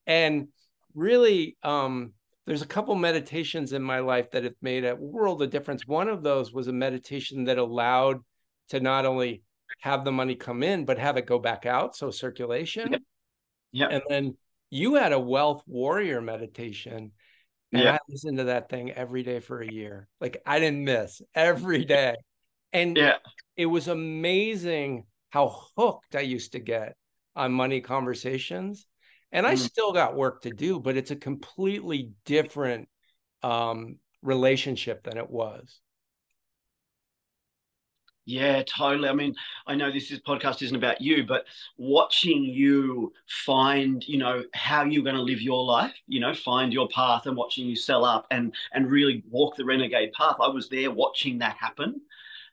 And 0.08 0.50
really, 0.94 1.58
um, 1.64 2.14
there's 2.46 2.62
a 2.62 2.68
couple 2.68 2.96
meditations 2.96 3.72
in 3.72 3.84
my 3.84 4.00
life 4.00 4.32
that 4.32 4.44
have 4.44 4.56
made 4.62 4.84
a 4.84 4.96
world 4.96 5.42
of 5.42 5.52
difference. 5.52 5.86
One 5.86 6.10
of 6.10 6.24
those 6.24 6.52
was 6.52 6.68
a 6.68 6.74
meditation 6.74 7.46
that 7.46 7.58
allowed 7.58 8.22
to 8.70 8.80
not 8.80 9.06
only 9.06 9.44
have 9.80 10.04
the 10.04 10.12
money 10.12 10.36
come 10.36 10.64
in, 10.64 10.86
but 10.86 10.98
have 10.98 11.18
it 11.18 11.26
go 11.26 11.40
back 11.40 11.66
out. 11.66 11.96
So 11.96 12.10
circulation. 12.10 12.98
Yeah. 13.72 13.88
And 13.90 14.02
then 14.10 14.38
you 14.70 14.96
had 14.96 15.14
a 15.14 15.20
wealth 15.20 15.64
warrior 15.68 16.20
meditation. 16.20 17.12
And 17.72 17.84
yeah. 17.84 17.94
I 17.94 18.00
listened 18.10 18.40
to 18.40 18.46
that 18.46 18.70
thing 18.70 18.92
every 18.92 19.24
day 19.24 19.40
for 19.40 19.62
a 19.62 19.72
year. 19.72 20.08
Like 20.20 20.42
I 20.46 20.60
didn't 20.60 20.84
miss 20.84 21.22
every 21.36 21.86
day. 21.86 22.16
And 22.74 22.98
yeah. 22.98 23.18
it 23.56 23.66
was 23.66 23.88
amazing 23.88 25.06
how 25.32 25.64
hooked 25.76 26.16
I 26.16 26.22
used 26.22 26.52
to 26.52 26.60
get 26.60 26.96
on 27.36 27.52
money 27.52 27.82
conversations. 27.82 28.86
And 29.32 29.48
I 29.48 29.56
mm. 29.56 29.58
still 29.58 29.94
got 29.94 30.16
work 30.16 30.42
to 30.44 30.52
do, 30.52 30.80
but 30.80 30.98
it's 30.98 31.12
a 31.12 31.16
completely 31.16 32.12
different 32.26 32.90
um, 33.44 33.96
relationship 34.22 35.04
than 35.04 35.18
it 35.18 35.30
was. 35.30 35.80
Yeah, 38.26 38.62
totally. 38.64 39.10
I 39.10 39.14
mean, 39.14 39.34
I 39.66 39.76
know 39.76 39.92
this 39.92 40.12
is, 40.12 40.20
podcast 40.20 40.62
isn't 40.62 40.76
about 40.76 41.02
you, 41.02 41.26
but 41.26 41.46
watching 41.78 42.44
you 42.44 43.14
find, 43.46 44.08
you 44.08 44.20
know, 44.20 44.44
how 44.54 44.84
you're 44.84 45.04
going 45.04 45.16
to 45.16 45.22
live 45.22 45.42
your 45.42 45.64
life, 45.64 45.94
you 46.08 46.20
know, 46.20 46.34
find 46.34 46.72
your 46.72 46.88
path, 46.90 47.26
and 47.26 47.36
watching 47.36 47.66
you 47.66 47.76
sell 47.76 48.06
up 48.06 48.28
and 48.30 48.54
and 48.74 48.92
really 48.92 49.24
walk 49.30 49.56
the 49.56 49.66
renegade 49.66 50.12
path. 50.14 50.36
I 50.40 50.50
was 50.50 50.70
there 50.70 50.92
watching 50.92 51.40
that 51.40 51.58
happen, 51.58 52.00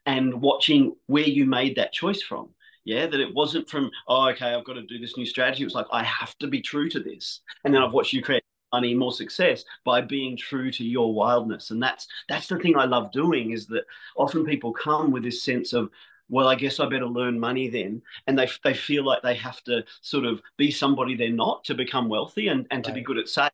and 0.07 0.41
watching 0.41 0.97
where 1.07 1.29
you 1.29 1.45
made 1.45 1.77
that 1.77 1.93
choice 1.93 2.23
from. 2.23 2.49
Yeah, 2.89 3.07
that 3.07 3.21
it 3.21 3.35
wasn't 3.35 3.69
from, 3.69 3.91
oh, 4.07 4.31
okay, 4.31 4.55
I've 4.55 4.65
got 4.65 4.73
to 4.73 4.83
do 4.83 4.99
this 4.99 5.19
new 5.19 5.27
strategy. 5.27 5.63
It 5.63 5.67
was 5.67 5.75
like, 5.75 5.85
I 5.93 6.03
have 6.05 6.35
to 6.39 6.47
be 6.47 6.63
true 6.63 6.89
to 6.89 6.99
this. 6.99 7.43
And 7.63 7.75
then 7.75 7.83
I've 7.83 7.93
watched 7.93 8.15
you 8.15 8.23
create 8.23 8.43
money, 8.73 8.95
more 8.95 9.13
success 9.13 9.63
by 9.85 10.01
being 10.01 10.39
true 10.39 10.71
to 10.71 10.83
your 10.83 11.13
wildness. 11.13 11.71
And 11.71 11.83
that's 11.83 12.09
that's 12.31 12.47
the 12.47 12.59
thing 12.59 12.79
I 12.79 12.87
love 12.87 13.13
doing 13.13 13.51
is 13.51 13.67
that 13.67 13.85
often 14.17 14.43
people 14.43 14.73
come 14.73 15.11
with 15.11 15.23
this 15.23 15.43
sense 15.43 15.75
of, 15.75 15.91
well, 16.31 16.49
I 16.49 16.55
guess 16.55 16.81
I 16.81 16.89
better 16.89 17.07
learn 17.07 17.39
money 17.39 17.69
then. 17.69 18.01
And 18.27 18.39
they, 18.39 18.49
they 18.65 18.73
feel 18.73 19.05
like 19.05 19.21
they 19.23 19.35
have 19.35 19.63
to 19.65 19.85
sort 20.01 20.25
of 20.25 20.41
be 20.57 20.71
somebody 20.71 21.15
they're 21.15 21.31
not 21.31 21.65
to 21.65 21.75
become 21.75 22.09
wealthy 22.09 22.49
and, 22.49 22.67
and 22.71 22.83
to 22.85 22.93
be 22.95 23.03
good 23.03 23.19
at 23.19 23.29
sales 23.29 23.51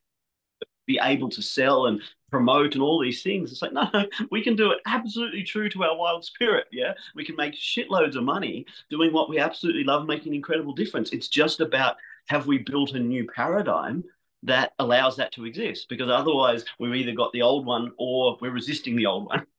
be 0.85 0.99
able 1.01 1.29
to 1.29 1.41
sell 1.41 1.87
and 1.87 2.01
promote 2.35 2.73
and 2.73 2.83
all 2.83 3.01
these 3.01 3.23
things. 3.23 3.49
It's 3.49 3.61
like, 3.61 3.71
no, 3.71 3.89
we 4.29 4.43
can 4.43 4.57
do 4.57 4.71
it 4.71 4.79
absolutely 4.85 5.43
true 5.43 5.69
to 5.69 5.85
our 5.85 5.95
wild 5.95 6.25
spirit. 6.25 6.65
Yeah. 6.69 6.93
We 7.15 7.23
can 7.23 7.37
make 7.37 7.53
shitloads 7.53 8.17
of 8.17 8.23
money 8.23 8.65
doing 8.89 9.13
what 9.13 9.29
we 9.29 9.39
absolutely 9.39 9.85
love, 9.85 10.05
making 10.05 10.33
an 10.33 10.35
incredible 10.35 10.73
difference. 10.73 11.11
It's 11.13 11.29
just 11.29 11.61
about 11.61 11.95
have 12.25 12.45
we 12.45 12.57
built 12.57 12.91
a 12.91 12.99
new 12.99 13.25
paradigm 13.33 14.03
that 14.43 14.73
allows 14.79 15.15
that 15.15 15.31
to 15.33 15.45
exist? 15.45 15.87
Because 15.87 16.09
otherwise, 16.09 16.65
we've 16.77 16.95
either 16.95 17.13
got 17.13 17.31
the 17.31 17.41
old 17.41 17.65
one 17.65 17.93
or 17.97 18.37
we're 18.41 18.51
resisting 18.51 18.97
the 18.97 19.05
old 19.05 19.27
one. 19.27 19.45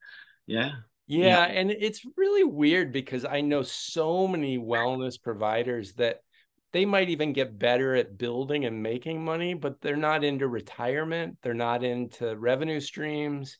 Yeah. 0.48 0.74
Yeah, 1.08 1.26
yeah. 1.26 1.44
And 1.46 1.72
it's 1.72 2.06
really 2.16 2.44
weird 2.44 2.92
because 2.92 3.24
I 3.24 3.40
know 3.40 3.62
so 3.62 4.28
many 4.28 4.58
wellness 4.58 5.20
providers 5.20 5.94
that 5.94 6.22
they 6.76 6.84
might 6.84 7.08
even 7.08 7.32
get 7.32 7.58
better 7.58 7.94
at 7.94 8.18
building 8.18 8.66
and 8.66 8.82
making 8.82 9.24
money, 9.24 9.54
but 9.54 9.80
they're 9.80 9.96
not 9.96 10.22
into 10.22 10.46
retirement. 10.46 11.38
They're 11.42 11.54
not 11.54 11.82
into 11.82 12.36
revenue 12.36 12.80
streams. 12.80 13.56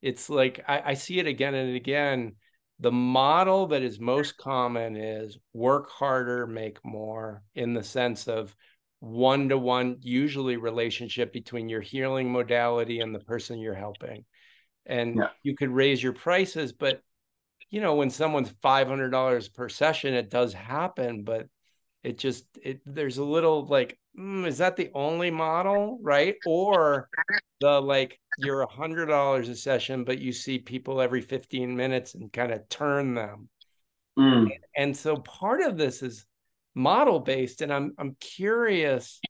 it's 0.00 0.30
like 0.30 0.60
I, 0.68 0.80
I 0.86 0.94
see 0.94 1.18
it 1.18 1.26
again 1.26 1.56
and 1.56 1.74
again. 1.74 2.36
The 2.78 2.92
model 2.92 3.66
that 3.66 3.82
is 3.82 3.98
most 3.98 4.36
common 4.36 4.94
is 4.94 5.36
work 5.52 5.90
harder, 5.90 6.46
make 6.46 6.78
more, 6.84 7.42
in 7.56 7.74
the 7.74 7.82
sense 7.82 8.28
of 8.28 8.54
one 9.00 9.48
to 9.48 9.58
one, 9.58 9.96
usually 10.02 10.56
relationship 10.56 11.32
between 11.32 11.68
your 11.68 11.80
healing 11.80 12.30
modality 12.30 13.00
and 13.00 13.12
the 13.12 13.18
person 13.18 13.58
you're 13.58 13.74
helping. 13.74 14.24
And 14.86 15.16
yeah. 15.16 15.30
you 15.42 15.56
could 15.56 15.70
raise 15.70 16.00
your 16.00 16.12
prices, 16.12 16.72
but 16.72 17.02
you 17.68 17.80
know, 17.80 17.96
when 17.96 18.10
someone's 18.10 18.52
$500 18.62 19.54
per 19.54 19.68
session, 19.68 20.14
it 20.14 20.30
does 20.30 20.52
happen, 20.52 21.24
but 21.24 21.48
it 22.02 22.18
just, 22.18 22.46
it, 22.62 22.80
there's 22.86 23.18
a 23.18 23.24
little 23.24 23.66
like, 23.66 23.98
mm, 24.18 24.46
is 24.46 24.58
that 24.58 24.76
the 24.76 24.90
only 24.94 25.30
model? 25.30 25.98
Right. 26.02 26.36
Or 26.46 27.08
the 27.60 27.80
like, 27.80 28.18
you're 28.38 28.62
a 28.62 28.70
hundred 28.70 29.06
dollars 29.06 29.48
a 29.48 29.56
session, 29.56 30.04
but 30.04 30.18
you 30.18 30.32
see 30.32 30.58
people 30.58 31.00
every 31.00 31.20
15 31.20 31.76
minutes 31.76 32.14
and 32.14 32.32
kind 32.32 32.52
of 32.52 32.68
turn 32.68 33.14
them. 33.14 33.48
Mm. 34.18 34.42
And, 34.42 34.52
and 34.76 34.96
so 34.96 35.16
part 35.16 35.60
of 35.62 35.76
this 35.76 36.02
is 36.02 36.26
model 36.74 37.20
based. 37.20 37.60
And 37.60 37.72
I'm, 37.72 37.94
I'm 37.98 38.16
curious, 38.20 39.20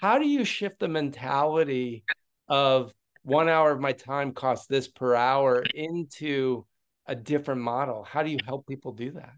how 0.00 0.18
do 0.18 0.26
you 0.26 0.44
shift 0.44 0.80
the 0.80 0.88
mentality 0.88 2.04
of 2.48 2.92
one 3.22 3.48
hour 3.48 3.70
of 3.70 3.80
my 3.80 3.92
time 3.92 4.32
costs 4.32 4.66
this 4.66 4.86
per 4.86 5.14
hour 5.14 5.64
into 5.74 6.66
a 7.06 7.14
different 7.14 7.60
model. 7.60 8.04
How 8.04 8.22
do 8.22 8.30
you 8.30 8.38
help 8.46 8.66
people 8.66 8.92
do 8.92 9.12
that? 9.12 9.32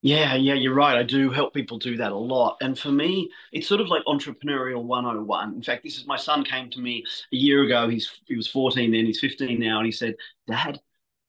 Yeah, 0.00 0.36
yeah, 0.36 0.54
you're 0.54 0.74
right. 0.74 0.96
I 0.96 1.02
do 1.02 1.30
help 1.30 1.52
people 1.54 1.76
do 1.78 1.96
that 1.96 2.12
a 2.12 2.16
lot. 2.16 2.56
And 2.60 2.78
for 2.78 2.90
me, 2.92 3.30
it's 3.52 3.66
sort 3.66 3.80
of 3.80 3.88
like 3.88 4.04
entrepreneurial 4.04 4.84
101. 4.84 5.54
In 5.54 5.62
fact, 5.62 5.82
this 5.82 5.98
is 5.98 6.06
my 6.06 6.16
son 6.16 6.44
came 6.44 6.70
to 6.70 6.80
me 6.80 7.04
a 7.32 7.36
year 7.36 7.64
ago. 7.64 7.88
He's 7.88 8.08
he 8.26 8.36
was 8.36 8.46
14 8.46 8.92
then, 8.92 9.06
he's 9.06 9.18
15 9.20 9.58
now, 9.58 9.78
and 9.78 9.86
he 9.86 9.92
said, 9.92 10.14
Dad, 10.46 10.80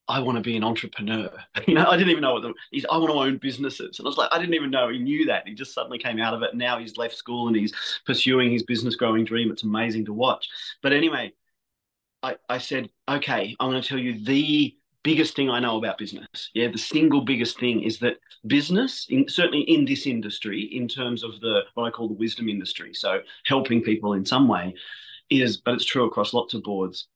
I 0.07 0.19
want 0.21 0.37
to 0.37 0.43
be 0.43 0.57
an 0.57 0.63
entrepreneur. 0.65 1.31
You 1.67 1.75
know, 1.75 1.87
I 1.87 1.97
didn't 1.97 2.11
even 2.11 2.21
know 2.23 2.33
what 2.33 2.43
the, 2.43 2.53
he's. 2.71 2.85
I 2.91 2.97
want 2.97 3.11
to 3.13 3.19
own 3.19 3.37
businesses, 3.39 3.99
and 3.99 4.07
I 4.07 4.09
was 4.09 4.17
like, 4.17 4.29
I 4.33 4.39
didn't 4.39 4.55
even 4.55 4.71
know 4.71 4.89
he 4.89 4.99
knew 4.99 5.25
that. 5.27 5.47
He 5.47 5.55
just 5.55 5.73
suddenly 5.73 5.99
came 5.99 6.19
out 6.19 6.33
of 6.35 6.43
it. 6.43 6.55
Now 6.55 6.79
he's 6.79 6.97
left 6.97 7.15
school 7.15 7.47
and 7.47 7.57
he's 7.57 7.73
pursuing 8.05 8.51
his 8.51 8.63
business 8.63 8.95
growing 8.95 9.25
dream. 9.25 9.51
It's 9.51 9.63
amazing 9.63 10.05
to 10.05 10.13
watch. 10.13 10.49
But 10.83 10.93
anyway, 10.93 11.33
I, 12.21 12.35
I 12.49 12.57
said, 12.57 12.89
okay, 13.07 13.55
I'm 13.59 13.69
going 13.69 13.81
to 13.81 13.87
tell 13.87 13.97
you 13.97 14.23
the 14.23 14.75
biggest 15.03 15.35
thing 15.35 15.49
I 15.49 15.59
know 15.59 15.77
about 15.77 15.97
business. 15.97 16.49
Yeah, 16.53 16.69
the 16.71 16.77
single 16.77 17.21
biggest 17.21 17.59
thing 17.59 17.83
is 17.83 17.99
that 17.99 18.17
business, 18.47 19.07
in, 19.09 19.27
certainly 19.27 19.61
in 19.61 19.85
this 19.85 20.05
industry, 20.05 20.61
in 20.61 20.87
terms 20.87 21.23
of 21.23 21.39
the 21.39 21.61
what 21.73 21.85
I 21.85 21.91
call 21.91 22.07
the 22.07 22.13
wisdom 22.13 22.49
industry, 22.49 22.93
so 22.93 23.19
helping 23.45 23.81
people 23.81 24.13
in 24.13 24.25
some 24.25 24.47
way, 24.47 24.73
is, 25.29 25.57
but 25.57 25.75
it's 25.75 25.85
true 25.85 26.05
across 26.05 26.33
lots 26.33 26.53
of 26.53 26.63
boards. 26.63 27.07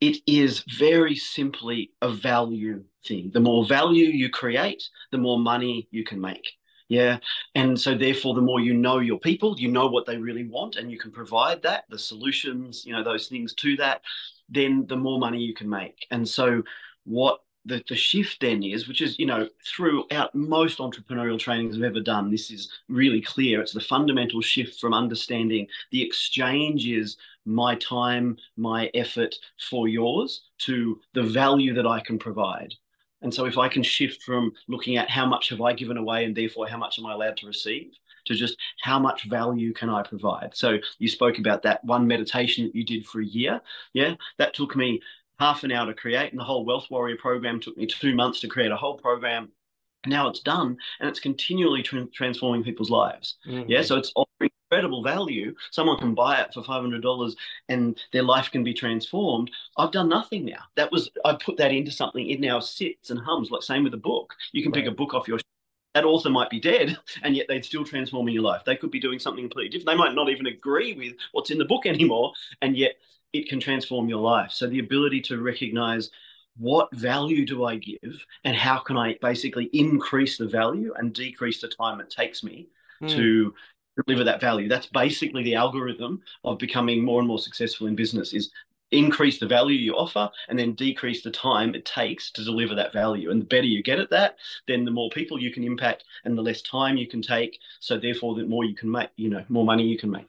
It 0.00 0.18
is 0.26 0.64
very 0.78 1.16
simply 1.16 1.90
a 2.02 2.10
value 2.10 2.84
thing. 3.06 3.30
The 3.32 3.40
more 3.40 3.66
value 3.66 4.06
you 4.06 4.28
create, 4.28 4.82
the 5.10 5.18
more 5.18 5.38
money 5.38 5.88
you 5.90 6.04
can 6.04 6.20
make. 6.20 6.52
Yeah. 6.88 7.18
And 7.54 7.78
so, 7.78 7.96
therefore, 7.96 8.34
the 8.34 8.40
more 8.40 8.60
you 8.60 8.72
know 8.72 9.00
your 9.00 9.18
people, 9.18 9.56
you 9.58 9.68
know 9.68 9.88
what 9.88 10.06
they 10.06 10.16
really 10.16 10.44
want, 10.44 10.76
and 10.76 10.90
you 10.90 10.98
can 10.98 11.10
provide 11.10 11.62
that, 11.62 11.84
the 11.90 11.98
solutions, 11.98 12.84
you 12.86 12.92
know, 12.92 13.04
those 13.04 13.26
things 13.26 13.52
to 13.54 13.76
that, 13.76 14.00
then 14.48 14.86
the 14.86 14.96
more 14.96 15.18
money 15.18 15.38
you 15.38 15.54
can 15.54 15.68
make. 15.68 16.06
And 16.10 16.28
so, 16.28 16.62
what 17.04 17.40
the, 17.64 17.82
the 17.88 17.96
shift 17.96 18.40
then 18.40 18.62
is, 18.62 18.88
which 18.88 19.02
is, 19.02 19.18
you 19.18 19.26
know, 19.26 19.48
throughout 19.64 20.34
most 20.34 20.78
entrepreneurial 20.78 21.38
trainings 21.38 21.76
I've 21.76 21.82
ever 21.82 22.00
done, 22.00 22.30
this 22.30 22.50
is 22.50 22.70
really 22.88 23.20
clear. 23.20 23.60
It's 23.60 23.72
the 23.72 23.80
fundamental 23.80 24.40
shift 24.40 24.80
from 24.80 24.94
understanding 24.94 25.66
the 25.90 26.02
exchange 26.02 26.86
is 26.86 27.16
my 27.44 27.74
time, 27.76 28.36
my 28.56 28.90
effort 28.94 29.34
for 29.68 29.88
yours 29.88 30.42
to 30.58 31.00
the 31.14 31.22
value 31.22 31.74
that 31.74 31.86
I 31.86 32.00
can 32.00 32.18
provide. 32.18 32.74
And 33.20 33.34
so 33.34 33.46
if 33.46 33.58
I 33.58 33.68
can 33.68 33.82
shift 33.82 34.22
from 34.22 34.52
looking 34.68 34.96
at 34.96 35.10
how 35.10 35.26
much 35.26 35.48
have 35.48 35.60
I 35.60 35.72
given 35.72 35.96
away 35.96 36.24
and 36.24 36.36
therefore 36.36 36.68
how 36.68 36.78
much 36.78 36.98
am 36.98 37.06
I 37.06 37.12
allowed 37.12 37.36
to 37.38 37.46
receive 37.46 37.92
to 38.28 38.34
just 38.34 38.56
how 38.80 38.98
much 38.98 39.24
value 39.24 39.72
can 39.72 39.90
I 39.90 40.02
provide. 40.02 40.54
So 40.54 40.78
you 40.98 41.08
spoke 41.08 41.38
about 41.38 41.62
that 41.62 41.84
one 41.84 42.06
meditation 42.06 42.64
that 42.64 42.74
you 42.74 42.84
did 42.84 43.06
for 43.06 43.20
a 43.20 43.26
year. 43.26 43.60
Yeah, 43.92 44.14
that 44.38 44.54
took 44.54 44.76
me 44.76 45.00
half 45.38 45.64
an 45.64 45.72
hour 45.72 45.86
to 45.86 45.94
create, 45.94 46.30
and 46.30 46.38
the 46.38 46.44
whole 46.44 46.64
Wealth 46.64 46.86
Warrior 46.90 47.16
program 47.16 47.60
took 47.60 47.76
me 47.76 47.86
two 47.86 48.14
months 48.14 48.40
to 48.40 48.48
create 48.48 48.70
a 48.70 48.76
whole 48.76 48.96
program. 48.96 49.50
Now 50.06 50.28
it's 50.28 50.40
done, 50.40 50.76
and 51.00 51.08
it's 51.08 51.20
continually 51.20 51.82
tra- 51.82 52.06
transforming 52.06 52.62
people's 52.62 52.90
lives. 52.90 53.36
Mm-hmm. 53.46 53.70
Yeah, 53.70 53.82
so 53.82 53.96
it's 53.96 54.12
offering 54.14 54.50
incredible 54.70 55.02
value. 55.02 55.54
Someone 55.70 55.98
can 55.98 56.14
buy 56.14 56.40
it 56.40 56.52
for 56.52 56.62
five 56.62 56.82
hundred 56.82 57.02
dollars, 57.02 57.34
and 57.68 57.98
their 58.12 58.22
life 58.22 58.50
can 58.50 58.62
be 58.62 58.74
transformed. 58.74 59.50
I've 59.76 59.92
done 59.92 60.08
nothing 60.08 60.44
now. 60.44 60.62
That 60.76 60.92
was 60.92 61.10
I 61.24 61.34
put 61.34 61.56
that 61.58 61.72
into 61.72 61.90
something. 61.90 62.28
It 62.28 62.40
now 62.40 62.60
sits 62.60 63.10
and 63.10 63.18
hums. 63.18 63.50
Like 63.50 63.62
same 63.62 63.84
with 63.84 63.94
a 63.94 63.98
book. 63.98 64.34
You 64.52 64.62
can 64.62 64.72
right. 64.72 64.84
pick 64.84 64.92
a 64.92 64.94
book 64.94 65.14
off 65.14 65.28
your 65.28 65.38
that 65.98 66.04
author 66.04 66.30
might 66.30 66.48
be 66.48 66.60
dead 66.60 66.96
and 67.24 67.34
yet 67.34 67.46
they'd 67.48 67.64
still 67.64 67.84
transform 67.84 68.28
in 68.28 68.34
your 68.34 68.44
life. 68.44 68.62
They 68.64 68.76
could 68.76 68.92
be 68.92 69.00
doing 69.00 69.18
something 69.18 69.42
completely 69.42 69.68
different. 69.68 69.88
They 69.88 70.04
might 70.04 70.14
not 70.14 70.28
even 70.28 70.46
agree 70.46 70.92
with 70.92 71.14
what's 71.32 71.50
in 71.50 71.58
the 71.58 71.64
book 71.64 71.86
anymore, 71.86 72.32
and 72.62 72.76
yet 72.76 72.92
it 73.32 73.48
can 73.48 73.58
transform 73.58 74.08
your 74.08 74.20
life. 74.20 74.52
So 74.52 74.68
the 74.68 74.78
ability 74.78 75.20
to 75.22 75.42
recognize 75.42 76.10
what 76.56 76.94
value 76.94 77.44
do 77.44 77.64
I 77.64 77.76
give 77.76 78.24
and 78.44 78.54
how 78.54 78.78
can 78.78 78.96
I 78.96 79.16
basically 79.20 79.64
increase 79.72 80.38
the 80.38 80.46
value 80.46 80.94
and 80.96 81.12
decrease 81.12 81.60
the 81.60 81.68
time 81.68 82.00
it 82.00 82.10
takes 82.10 82.44
me 82.44 82.68
mm. 83.02 83.10
to 83.10 83.52
deliver 84.06 84.22
that 84.22 84.40
value. 84.40 84.68
That's 84.68 84.86
basically 84.86 85.42
the 85.42 85.56
algorithm 85.56 86.22
of 86.44 86.58
becoming 86.58 87.04
more 87.04 87.18
and 87.18 87.26
more 87.26 87.40
successful 87.40 87.88
in 87.88 87.96
business 87.96 88.32
is 88.32 88.52
increase 88.90 89.38
the 89.38 89.46
value 89.46 89.76
you 89.76 89.94
offer 89.94 90.30
and 90.48 90.58
then 90.58 90.74
decrease 90.74 91.22
the 91.22 91.30
time 91.30 91.74
it 91.74 91.84
takes 91.84 92.30
to 92.32 92.44
deliver 92.44 92.74
that 92.74 92.92
value. 92.92 93.30
And 93.30 93.40
the 93.40 93.46
better 93.46 93.66
you 93.66 93.82
get 93.82 93.98
at 93.98 94.10
that, 94.10 94.36
then 94.66 94.84
the 94.84 94.90
more 94.90 95.10
people 95.10 95.40
you 95.40 95.52
can 95.52 95.64
impact 95.64 96.04
and 96.24 96.36
the 96.36 96.42
less 96.42 96.62
time 96.62 96.96
you 96.96 97.06
can 97.06 97.22
take. 97.22 97.58
So 97.80 97.98
therefore 97.98 98.34
the 98.34 98.46
more 98.46 98.64
you 98.64 98.74
can 98.74 98.90
make, 98.90 99.10
you 99.16 99.30
know, 99.30 99.44
more 99.48 99.64
money 99.64 99.84
you 99.84 99.98
can 99.98 100.10
make. 100.10 100.26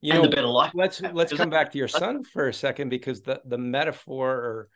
You 0.00 0.14
and 0.14 0.22
know, 0.22 0.28
the 0.28 0.34
better 0.34 0.48
life. 0.48 0.72
Let's 0.74 1.00
let's 1.00 1.32
come 1.32 1.50
back 1.50 1.72
to 1.72 1.78
your 1.78 1.88
son 1.88 2.24
for 2.24 2.48
a 2.48 2.54
second 2.54 2.88
because 2.88 3.20
the 3.20 3.42
the 3.44 3.58
metaphor 3.58 4.30
or 4.30 4.68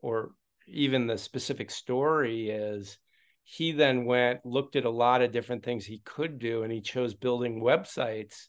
or 0.00 0.30
even 0.66 1.06
the 1.06 1.18
specific 1.18 1.70
story 1.70 2.48
is 2.48 2.98
he 3.42 3.72
then 3.72 4.04
went 4.04 4.46
looked 4.46 4.76
at 4.76 4.84
a 4.84 4.90
lot 4.90 5.22
of 5.22 5.32
different 5.32 5.64
things 5.64 5.84
he 5.84 5.98
could 6.04 6.38
do 6.38 6.62
and 6.62 6.72
he 6.72 6.80
chose 6.80 7.14
building 7.14 7.60
websites 7.60 8.46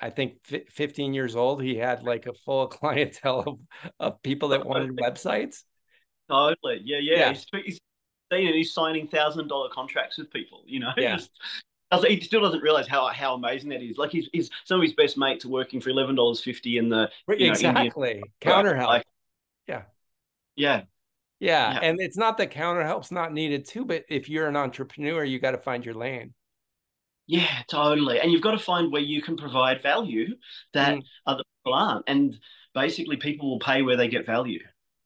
I 0.00 0.10
think 0.10 0.44
15 0.44 1.14
years 1.14 1.36
old, 1.36 1.62
he 1.62 1.76
had 1.76 2.02
like 2.02 2.26
a 2.26 2.32
full 2.32 2.66
clientele 2.68 3.40
of, 3.40 3.58
of 3.98 4.22
people 4.22 4.50
that 4.50 4.64
wanted 4.64 4.96
websites. 4.96 5.64
Totally. 6.28 6.80
Yeah, 6.84 6.98
yeah. 7.00 7.18
yeah. 7.18 7.28
He's, 7.32 7.46
he's, 7.64 7.80
he's 8.30 8.72
signing 8.72 9.08
thousand 9.08 9.48
dollar 9.48 9.68
contracts 9.70 10.18
with 10.18 10.30
people, 10.30 10.62
you 10.66 10.80
know. 10.80 10.92
Yeah. 10.96 11.18
he 12.06 12.20
still 12.20 12.40
doesn't 12.40 12.62
realize 12.62 12.86
how 12.86 13.08
how 13.08 13.34
amazing 13.34 13.70
that 13.70 13.82
is. 13.82 13.98
Like 13.98 14.12
his, 14.12 14.28
his 14.32 14.48
some 14.64 14.78
of 14.78 14.84
his 14.84 14.94
best 14.94 15.18
mates 15.18 15.44
are 15.44 15.48
working 15.48 15.80
for 15.80 15.90
eleven 15.90 16.14
dollars 16.14 16.40
fifty 16.40 16.78
in 16.78 16.88
the 16.88 17.10
exactly 17.28 18.14
know, 18.14 18.22
counter 18.40 18.76
help. 18.76 18.88
Like, 18.88 19.06
yeah. 19.66 19.82
yeah. 20.54 20.82
Yeah. 21.40 21.72
Yeah. 21.72 21.80
And 21.82 22.00
it's 22.00 22.16
not 22.16 22.38
that 22.38 22.50
counter 22.50 22.84
help's 22.84 23.10
not 23.10 23.32
needed 23.32 23.66
too, 23.66 23.84
but 23.84 24.04
if 24.08 24.28
you're 24.28 24.46
an 24.46 24.56
entrepreneur, 24.56 25.24
you 25.24 25.40
got 25.40 25.52
to 25.52 25.58
find 25.58 25.84
your 25.84 25.94
lane. 25.94 26.34
Yeah, 27.30 27.62
totally. 27.68 28.18
And 28.18 28.32
you've 28.32 28.42
got 28.42 28.50
to 28.52 28.58
find 28.58 28.90
where 28.90 29.00
you 29.00 29.22
can 29.22 29.36
provide 29.36 29.84
value 29.84 30.34
that 30.74 30.96
mm. 30.96 31.02
other 31.26 31.44
people 31.58 31.78
aren't. 31.78 32.02
And 32.08 32.36
basically, 32.74 33.18
people 33.18 33.48
will 33.48 33.60
pay 33.60 33.82
where 33.82 33.96
they 33.96 34.08
get 34.08 34.26
value. 34.26 34.58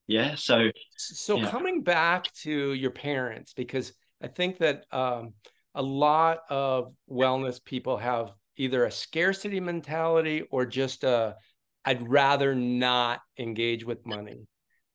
Yeah. 0.07 0.35
So, 0.35 0.71
so 0.97 1.37
yeah. 1.37 1.51
coming 1.51 1.83
back 1.83 2.33
to 2.45 2.73
your 2.73 2.93
parents, 2.93 3.53
because 3.53 3.93
I 4.23 4.29
think 4.29 4.57
that 4.61 4.87
um, 4.91 5.35
a 5.75 5.83
lot 5.83 6.39
of 6.49 6.95
wellness 7.11 7.63
people 7.63 7.99
have 7.99 8.33
either 8.57 8.87
a 8.87 8.91
scarcity 8.91 9.61
mentality 9.61 10.45
or 10.51 10.65
just 10.65 11.05
a 11.05 11.37
I'd 11.85 12.09
rather 12.09 12.55
not 12.55 13.21
engage 13.39 13.85
with 13.85 14.07
money 14.07 14.47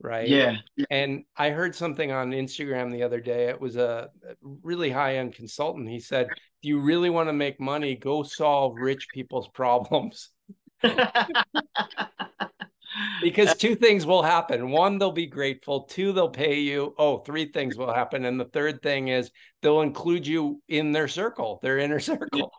right? 0.01 0.27
Yeah. 0.27 0.57
And 0.89 1.25
I 1.35 1.49
heard 1.49 1.75
something 1.75 2.11
on 2.11 2.31
Instagram 2.31 2.91
the 2.91 3.03
other 3.03 3.19
day. 3.19 3.49
It 3.49 3.59
was 3.59 3.75
a 3.75 4.09
really 4.63 4.89
high 4.89 5.17
end 5.17 5.35
consultant. 5.35 5.89
He 5.89 5.99
said, 5.99 6.27
"If 6.29 6.63
you 6.63 6.79
really 6.79 7.09
want 7.09 7.29
to 7.29 7.33
make 7.33 7.59
money, 7.59 7.95
go 7.95 8.23
solve 8.23 8.75
rich 8.77 9.07
people's 9.13 9.49
problems." 9.49 10.29
because 13.21 13.55
two 13.55 13.75
things 13.75 14.05
will 14.05 14.23
happen. 14.23 14.69
One, 14.69 14.97
they'll 14.97 15.11
be 15.11 15.27
grateful. 15.27 15.83
Two, 15.83 16.13
they'll 16.13 16.29
pay 16.29 16.59
you. 16.59 16.93
Oh, 16.97 17.19
three 17.19 17.51
things 17.51 17.77
will 17.77 17.93
happen. 17.93 18.25
And 18.25 18.39
the 18.39 18.45
third 18.45 18.81
thing 18.81 19.09
is 19.09 19.31
they'll 19.61 19.81
include 19.81 20.25
you 20.25 20.61
in 20.67 20.91
their 20.91 21.07
circle, 21.07 21.59
their 21.61 21.77
inner 21.77 21.99
circle. 21.99 22.51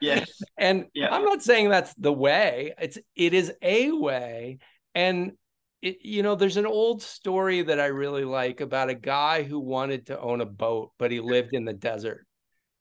Yes. 0.00 0.42
and 0.58 0.86
yeah. 0.94 1.14
I'm 1.14 1.24
not 1.24 1.42
saying 1.42 1.68
that's 1.68 1.94
the 1.94 2.12
way. 2.12 2.74
It's 2.78 2.98
it 3.16 3.34
is 3.34 3.52
a 3.62 3.90
way. 3.92 4.58
And 4.94 5.32
it, 5.80 5.98
you 6.02 6.22
know, 6.22 6.34
there's 6.34 6.56
an 6.56 6.66
old 6.66 7.02
story 7.02 7.62
that 7.62 7.80
I 7.80 7.86
really 7.86 8.24
like 8.24 8.60
about 8.60 8.90
a 8.90 8.94
guy 8.94 9.42
who 9.42 9.60
wanted 9.60 10.06
to 10.06 10.18
own 10.18 10.40
a 10.40 10.46
boat, 10.46 10.92
but 10.98 11.10
he 11.10 11.20
lived 11.20 11.54
in 11.54 11.64
the 11.64 11.72
desert. 11.72 12.26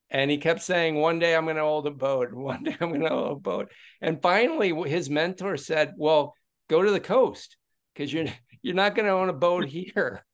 And 0.10 0.32
he 0.32 0.38
kept 0.38 0.62
saying, 0.62 0.96
one 0.96 1.20
day 1.20 1.36
I'm 1.36 1.44
going 1.44 1.58
to 1.58 1.62
own 1.62 1.86
a 1.86 1.92
boat, 1.92 2.34
one 2.34 2.63
day 2.63 2.75
I'm 2.80 2.89
going 2.89 3.01
to 3.01 3.12
own 3.12 3.32
a 3.32 3.36
boat. 3.36 3.72
And 4.01 4.22
finally, 4.22 4.74
his 4.89 5.10
mentor 5.10 5.58
said, 5.58 5.94
well, 5.98 6.34
go 6.70 6.82
to 6.82 6.92
the 6.92 7.00
coast 7.00 7.58
because 7.94 8.12
you're 8.12 8.25
you're 8.62 8.75
not 8.75 8.96
going 8.96 9.06
to 9.06 9.12
own 9.12 9.30
a 9.30 9.34
boat 9.34 9.66
here. 9.70 10.25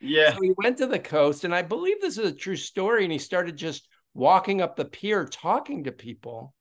Yeah. 0.00 0.34
So 0.34 0.40
he 0.40 0.52
went 0.56 0.78
to 0.78 0.86
the 0.86 1.00
coast, 1.00 1.44
and 1.44 1.54
I 1.54 1.62
believe 1.62 2.00
this 2.00 2.18
is 2.18 2.30
a 2.30 2.34
true 2.34 2.56
story. 2.56 3.02
And 3.02 3.12
he 3.12 3.18
started 3.18 3.56
just 3.56 3.88
walking 4.12 4.62
up 4.62 4.76
the 4.76 4.84
pier, 4.84 5.24
talking 5.24 5.84
to 5.84 5.92
people, 5.92 6.54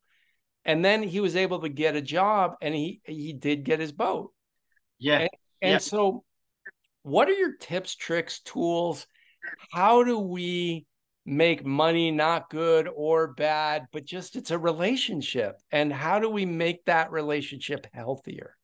and 0.66 0.84
then 0.84 1.04
he 1.04 1.20
was 1.20 1.36
able 1.36 1.60
to 1.60 1.70
get 1.70 1.96
a 1.96 2.02
job, 2.02 2.56
and 2.60 2.74
he 2.74 3.02
he 3.06 3.34
did 3.34 3.66
get 3.66 3.80
his 3.80 3.92
boat. 3.92 4.32
Yeah. 4.98 5.20
And, 5.20 5.30
and 5.64 5.72
yeah. 5.72 5.78
so, 5.78 6.24
what 7.04 7.30
are 7.30 7.34
your 7.34 7.54
tips, 7.54 7.96
tricks, 7.96 8.42
tools? 8.42 9.08
How 9.72 10.04
do 10.04 10.20
we 10.20 10.86
make 11.26 11.66
money 11.66 12.12
not 12.12 12.50
good 12.50 12.90
or 12.94 13.28
bad, 13.28 13.88
but 13.94 14.04
just 14.04 14.36
it's 14.36 14.52
a 14.52 14.58
relationship? 14.60 15.60
And 15.72 15.92
how 15.92 16.20
do 16.20 16.30
we 16.30 16.46
make 16.46 16.84
that 16.86 17.12
relationship 17.12 17.88
healthier? 17.94 18.58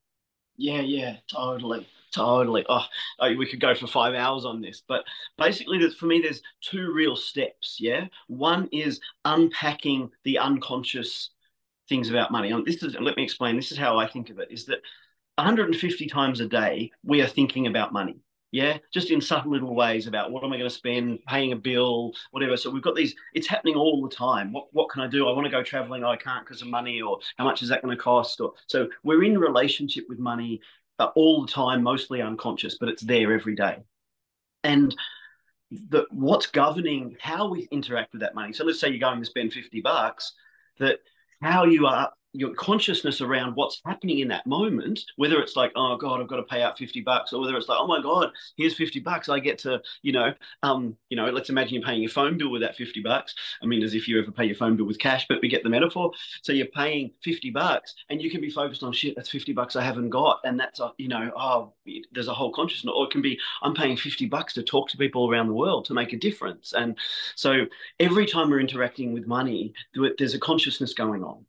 Yeah, 0.58 0.82
yeah, 0.82 1.15
totally. 1.32 1.88
Totally. 2.12 2.65
Oh, 2.68 2.84
oh 3.20 3.36
we 3.36 3.50
could 3.50 3.62
go 3.62 3.74
for 3.74 3.88
five 3.88 4.13
hours 4.13 4.44
on 4.44 4.60
this, 4.60 4.84
but 4.86 5.06
basically, 5.38 5.79
for 5.91 6.06
me, 6.06 6.20
there's 6.20 6.41
two 6.60 6.91
real 6.91 7.15
steps. 7.15 7.77
Yeah, 7.79 8.08
one 8.27 8.68
is 8.74 9.00
unpacking 9.24 10.10
the 10.25 10.39
unconscious 10.39 11.29
things 11.88 12.10
about 12.10 12.32
money. 12.32 12.51
And 12.51 12.65
this 12.65 12.84
is 12.84 12.96
let 13.00 13.15
me 13.15 13.24
explain. 13.24 13.56
This 13.56 13.72
is 13.72 13.77
how 13.77 13.98
I 13.98 14.08
think 14.08 14.32
of 14.32 14.39
it: 14.39 14.50
is 14.51 14.65
that 14.65 14.79
150 15.39 16.08
times 16.08 16.39
a 16.39 16.48
day 16.48 16.91
we 17.03 17.22
are 17.22 17.27
thinking 17.27 17.67
about 17.67 17.93
money. 17.93 18.17
Yeah, 18.51 18.79
just 18.91 19.12
in 19.12 19.22
subtle 19.22 19.51
little 19.51 19.75
ways 19.75 20.08
about 20.08 20.31
what 20.31 20.43
am 20.43 20.51
I 20.51 20.58
going 20.58 20.69
to 20.69 20.75
spend, 20.75 21.19
paying 21.27 21.51
a 21.51 21.55
bill, 21.55 22.13
whatever. 22.31 22.58
So 22.58 22.72
we've 22.72 22.81
got 22.81 22.96
these. 22.96 23.13
It's 23.36 23.46
happening 23.46 23.75
all 23.75 24.01
the 24.01 24.15
time. 24.15 24.51
What 24.51 24.67
what 24.72 24.89
can 24.89 25.03
I 25.03 25.08
do? 25.08 25.27
I 25.27 25.34
want 25.34 25.46
to 25.46 25.51
go 25.51 25.62
traveling. 25.62 26.03
Oh, 26.03 26.10
I 26.10 26.17
can't 26.17 26.43
because 26.43 26.63
of 26.63 26.67
money, 26.67 27.00
or 27.00 27.19
how 27.38 27.43
much 27.43 27.62
is 27.62 27.69
that 27.69 27.84
going 27.84 27.96
to 27.96 28.01
cost? 28.01 28.41
Or 28.41 28.53
so 28.65 28.89
we're 29.03 29.24
in 29.24 29.38
relationship 29.38 30.05
with 30.10 30.17
money 30.17 30.62
all 31.15 31.46
the 31.46 31.51
time, 31.51 31.84
mostly 31.84 32.22
unconscious, 32.22 32.77
but 32.79 32.89
it's 32.89 33.03
there 33.03 33.31
every 33.34 33.55
day. 33.55 33.77
And 34.63 34.96
the, 35.72 36.05
what's 36.12 36.48
governing 36.48 37.15
how 37.22 37.50
we 37.50 37.67
interact 37.72 38.13
with 38.13 38.22
that 38.22 38.36
money. 38.36 38.53
So 38.53 38.65
let's 38.65 38.79
say 38.79 38.89
you're 38.89 39.00
going 39.00 39.19
to 39.19 39.25
spend 39.25 39.53
50 39.53 39.81
bucks, 39.81 40.34
that 40.79 41.00
how 41.41 41.65
you 41.65 41.86
are 41.86 42.12
your 42.33 42.53
consciousness 42.53 43.21
around 43.21 43.55
what's 43.55 43.81
happening 43.86 44.19
in 44.19 44.27
that 44.27 44.45
moment, 44.45 45.03
whether 45.15 45.39
it's 45.39 45.55
like, 45.55 45.71
oh 45.75 45.98
God, 45.98 46.21
I've 46.21 46.27
got 46.27 46.38
to 46.38 46.43
pay 46.43 46.62
out 46.62 46.77
50 46.77 47.01
bucks, 47.01 47.33
or 47.33 47.41
whether 47.41 47.57
it's 47.57 47.67
like, 47.67 47.79
oh 47.79 47.88
my 47.88 48.01
God, 48.01 48.31
here's 48.55 48.75
50 48.75 49.00
bucks. 49.00 49.29
I 49.29 49.39
get 49.39 49.57
to, 49.59 49.81
you 50.03 50.12
know, 50.12 50.33
um, 50.62 50.95
you 51.09 51.17
know, 51.17 51.29
let's 51.29 51.50
imagine 51.50 51.75
you're 51.75 51.83
paying 51.83 52.01
your 52.01 52.12
phone 52.12 52.38
bill 52.38 52.51
with 52.51 52.62
that 52.62 52.75
50 52.75 53.01
bucks. 53.01 53.33
I 53.63 53.65
mean, 53.65 53.83
as 53.83 53.93
if 53.93 54.07
you 54.07 54.21
ever 54.21 54.31
pay 54.31 54.45
your 54.45 54.55
phone 54.55 54.77
bill 54.77 54.86
with 54.86 55.00
cash, 55.00 55.25
but 55.27 55.41
we 55.41 55.50
get 55.50 55.63
the 55.63 55.69
metaphor. 55.69 56.12
So 56.43 56.53
you're 56.53 56.67
paying 56.67 57.12
50 57.24 57.50
bucks 57.50 57.95
and 58.09 58.21
you 58.21 58.29
can 58.29 58.41
be 58.41 58.50
focused 58.50 58.83
on 58.83 58.93
shit, 58.93 59.15
that's 59.15 59.29
50 59.29 59.53
bucks 59.53 59.75
I 59.75 59.83
haven't 59.83 60.09
got. 60.09 60.39
And 60.43 60.59
that's, 60.59 60.79
a, 60.79 60.91
you 60.98 61.07
know, 61.07 61.31
oh, 61.36 61.74
there's 62.12 62.27
a 62.27 62.33
whole 62.33 62.51
consciousness. 62.51 62.93
Or 62.95 63.05
it 63.05 63.12
can 63.12 63.21
be, 63.21 63.39
I'm 63.63 63.74
paying 63.74 63.98
50 63.98 64.27
bucks 64.27 64.53
to 64.53 64.63
talk 64.63 64.89
to 64.89 64.98
people 64.98 65.29
around 65.29 65.48
the 65.48 65.53
world 65.53 65.86
to 65.86 65.93
make 65.93 66.13
a 66.13 66.17
difference. 66.17 66.74
And 66.74 66.95
so 67.36 67.65
every 68.00 68.25
time 68.25 68.50
we're 68.50 68.59
interacting 68.59 69.13
with 69.13 69.25
money, 69.25 69.74
there's 70.17 70.36
a 70.36 70.39
consciousness 70.39 70.93
going 70.93 71.24
on. 71.24 71.45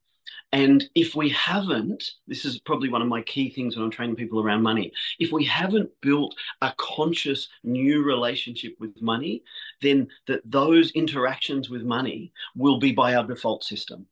And 0.52 0.85
if 0.97 1.14
we 1.14 1.28
haven't, 1.28 2.02
this 2.26 2.45
is 2.45 2.59
probably 2.61 2.88
one 2.88 3.02
of 3.02 3.09
my 3.09 3.23
key 3.23 3.50
things 3.50 3.76
when 3.76 3.85
I'm 3.85 3.90
training 3.90 4.16
people 4.16 4.40
around 4.40 4.62
money. 4.62 4.92
If 5.21 5.30
we 5.30 5.45
haven't 5.45 5.90
built 6.00 6.35
a 6.61 6.75
conscious 6.76 7.49
new 7.62 8.02
relationship 8.02 8.75
with 8.80 9.00
money, 9.00 9.45
then 9.80 10.09
that 10.26 10.42
those 10.45 10.90
interactions 10.92 11.71
with 11.71 11.83
money 11.83 12.33
will 12.57 12.80
be 12.80 12.90
by 12.92 13.14
our 13.14 13.25
default 13.25 13.62
system. 13.62 14.07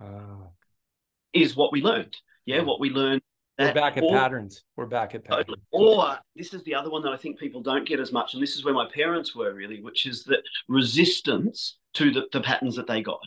Uh, 0.00 0.48
is 1.32 1.56
what 1.56 1.72
we 1.72 1.80
learned. 1.80 2.16
Yeah, 2.44 2.62
what 2.62 2.80
we 2.80 2.90
learned. 2.90 3.22
We're 3.58 3.74
back 3.74 3.96
at 3.96 4.04
or, 4.04 4.12
patterns. 4.12 4.62
We're 4.76 4.86
back 4.86 5.14
at 5.14 5.24
patterns. 5.24 5.58
Or 5.72 6.16
this 6.36 6.54
is 6.54 6.62
the 6.62 6.74
other 6.74 6.90
one 6.90 7.02
that 7.02 7.12
I 7.12 7.16
think 7.16 7.38
people 7.38 7.60
don't 7.60 7.86
get 7.86 7.98
as 7.98 8.12
much, 8.12 8.34
and 8.34 8.42
this 8.42 8.54
is 8.54 8.64
where 8.64 8.74
my 8.74 8.88
parents 8.94 9.34
were 9.34 9.52
really, 9.52 9.80
which 9.82 10.06
is 10.06 10.24
that 10.24 10.42
resistance 10.68 11.78
to 11.94 12.12
the, 12.12 12.26
the 12.32 12.40
patterns 12.40 12.76
that 12.76 12.86
they 12.86 13.02
got. 13.02 13.20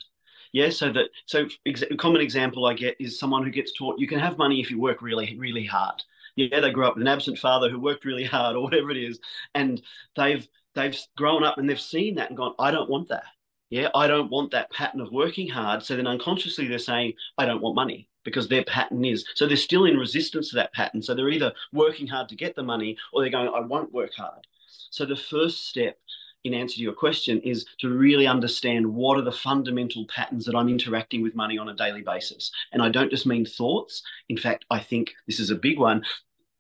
Yeah, 0.54 0.70
so 0.70 0.92
that 0.92 1.10
so 1.26 1.48
ex- 1.66 1.82
a 1.84 1.96
common 1.96 2.22
example 2.22 2.66
I 2.66 2.74
get 2.74 2.96
is 3.00 3.18
someone 3.20 3.44
who 3.44 3.52
gets 3.52 3.72
taught 3.74 4.00
you 4.00 4.08
can 4.08 4.20
have 4.20 4.38
money 4.38 4.60
if 4.60 4.70
you 4.70 4.80
work 4.80 5.02
really 5.02 5.38
really 5.38 5.66
hard. 5.66 6.04
Yeah, 6.36 6.60
they 6.60 6.72
grew 6.72 6.86
up 6.86 6.96
with 6.96 7.02
an 7.02 7.08
absent 7.08 7.38
father 7.38 7.70
who 7.70 7.80
worked 7.80 8.06
really 8.06 8.26
hard 8.26 8.56
or 8.56 8.64
whatever 8.64 8.92
it 8.92 8.98
is, 8.98 9.20
and 9.56 9.82
they've 10.16 10.48
they've 10.76 10.98
grown 11.18 11.44
up 11.44 11.58
and 11.58 11.70
they've 11.70 11.80
seen 11.80 12.16
that 12.16 12.30
and 12.30 12.38
gone, 12.38 12.56
I 12.60 12.72
don't 12.72 12.90
want 12.90 13.10
that. 13.10 13.26
Yeah, 13.70 13.90
I 13.96 14.08
don't 14.08 14.30
want 14.30 14.52
that 14.52 14.72
pattern 14.72 15.00
of 15.02 15.12
working 15.12 15.48
hard. 15.48 15.84
So 15.84 15.96
then 15.96 16.08
unconsciously 16.08 16.68
they're 16.68 16.78
saying, 16.80 17.14
I 17.38 17.46
don't 17.46 17.62
want 17.62 17.76
money 17.76 18.10
because 18.26 18.48
their 18.50 18.64
pattern 18.66 19.06
is. 19.06 19.26
So 19.36 19.48
they're 19.48 19.56
still 19.58 19.86
in 19.86 19.98
resistance 19.98 20.50
to 20.50 20.56
that 20.58 20.74
pattern. 20.74 21.02
So 21.02 21.16
they're 21.16 21.30
either 21.30 21.54
working 21.72 22.08
hard 22.08 22.28
to 22.30 22.36
get 22.36 22.56
the 22.56 22.64
money 22.64 22.98
or 23.14 23.22
they're 23.22 23.32
going, 23.32 23.48
I 23.48 23.62
won't 23.62 23.94
work 23.94 24.14
hard. 24.16 24.46
So 24.90 25.06
the 25.06 25.16
first 25.16 25.68
step 25.70 25.98
in 26.43 26.54
answer 26.54 26.75
to 26.75 26.82
your 26.82 26.93
question 26.93 27.39
is 27.41 27.65
to 27.80 27.89
really 27.89 28.27
understand 28.27 28.86
what 28.86 29.17
are 29.17 29.23
the 29.23 29.32
fundamental 29.32 30.06
patterns 30.08 30.45
that 30.45 30.56
I'm 30.56 30.69
interacting 30.69 31.21
with 31.21 31.36
money 31.36 31.58
on 31.58 31.69
a 31.69 31.75
daily 31.75 32.01
basis. 32.01 32.51
And 32.71 32.82
I 32.82 32.89
don't 32.89 33.12
just 33.12 33.25
mean 33.25 33.45
thoughts. 33.45 34.01
In 34.30 34.38
fact, 34.38 34.65
I 34.69 34.80
think 34.80 35.13
this 35.27 35.39
is 35.39 35.49
a 35.49 35.56
big 35.56 35.80
one. 35.80 36.04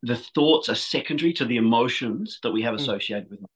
The 0.03 0.17
thoughts 0.17 0.69
are 0.69 0.75
secondary 0.75 1.33
to 1.33 1.45
the 1.45 1.57
emotions 1.57 2.39
that 2.43 2.51
we 2.51 2.61
have 2.63 2.73
hmm. 2.73 2.81
associated 2.81 3.27
mm. 3.27 3.31
with 3.31 3.41
money. 3.41 3.51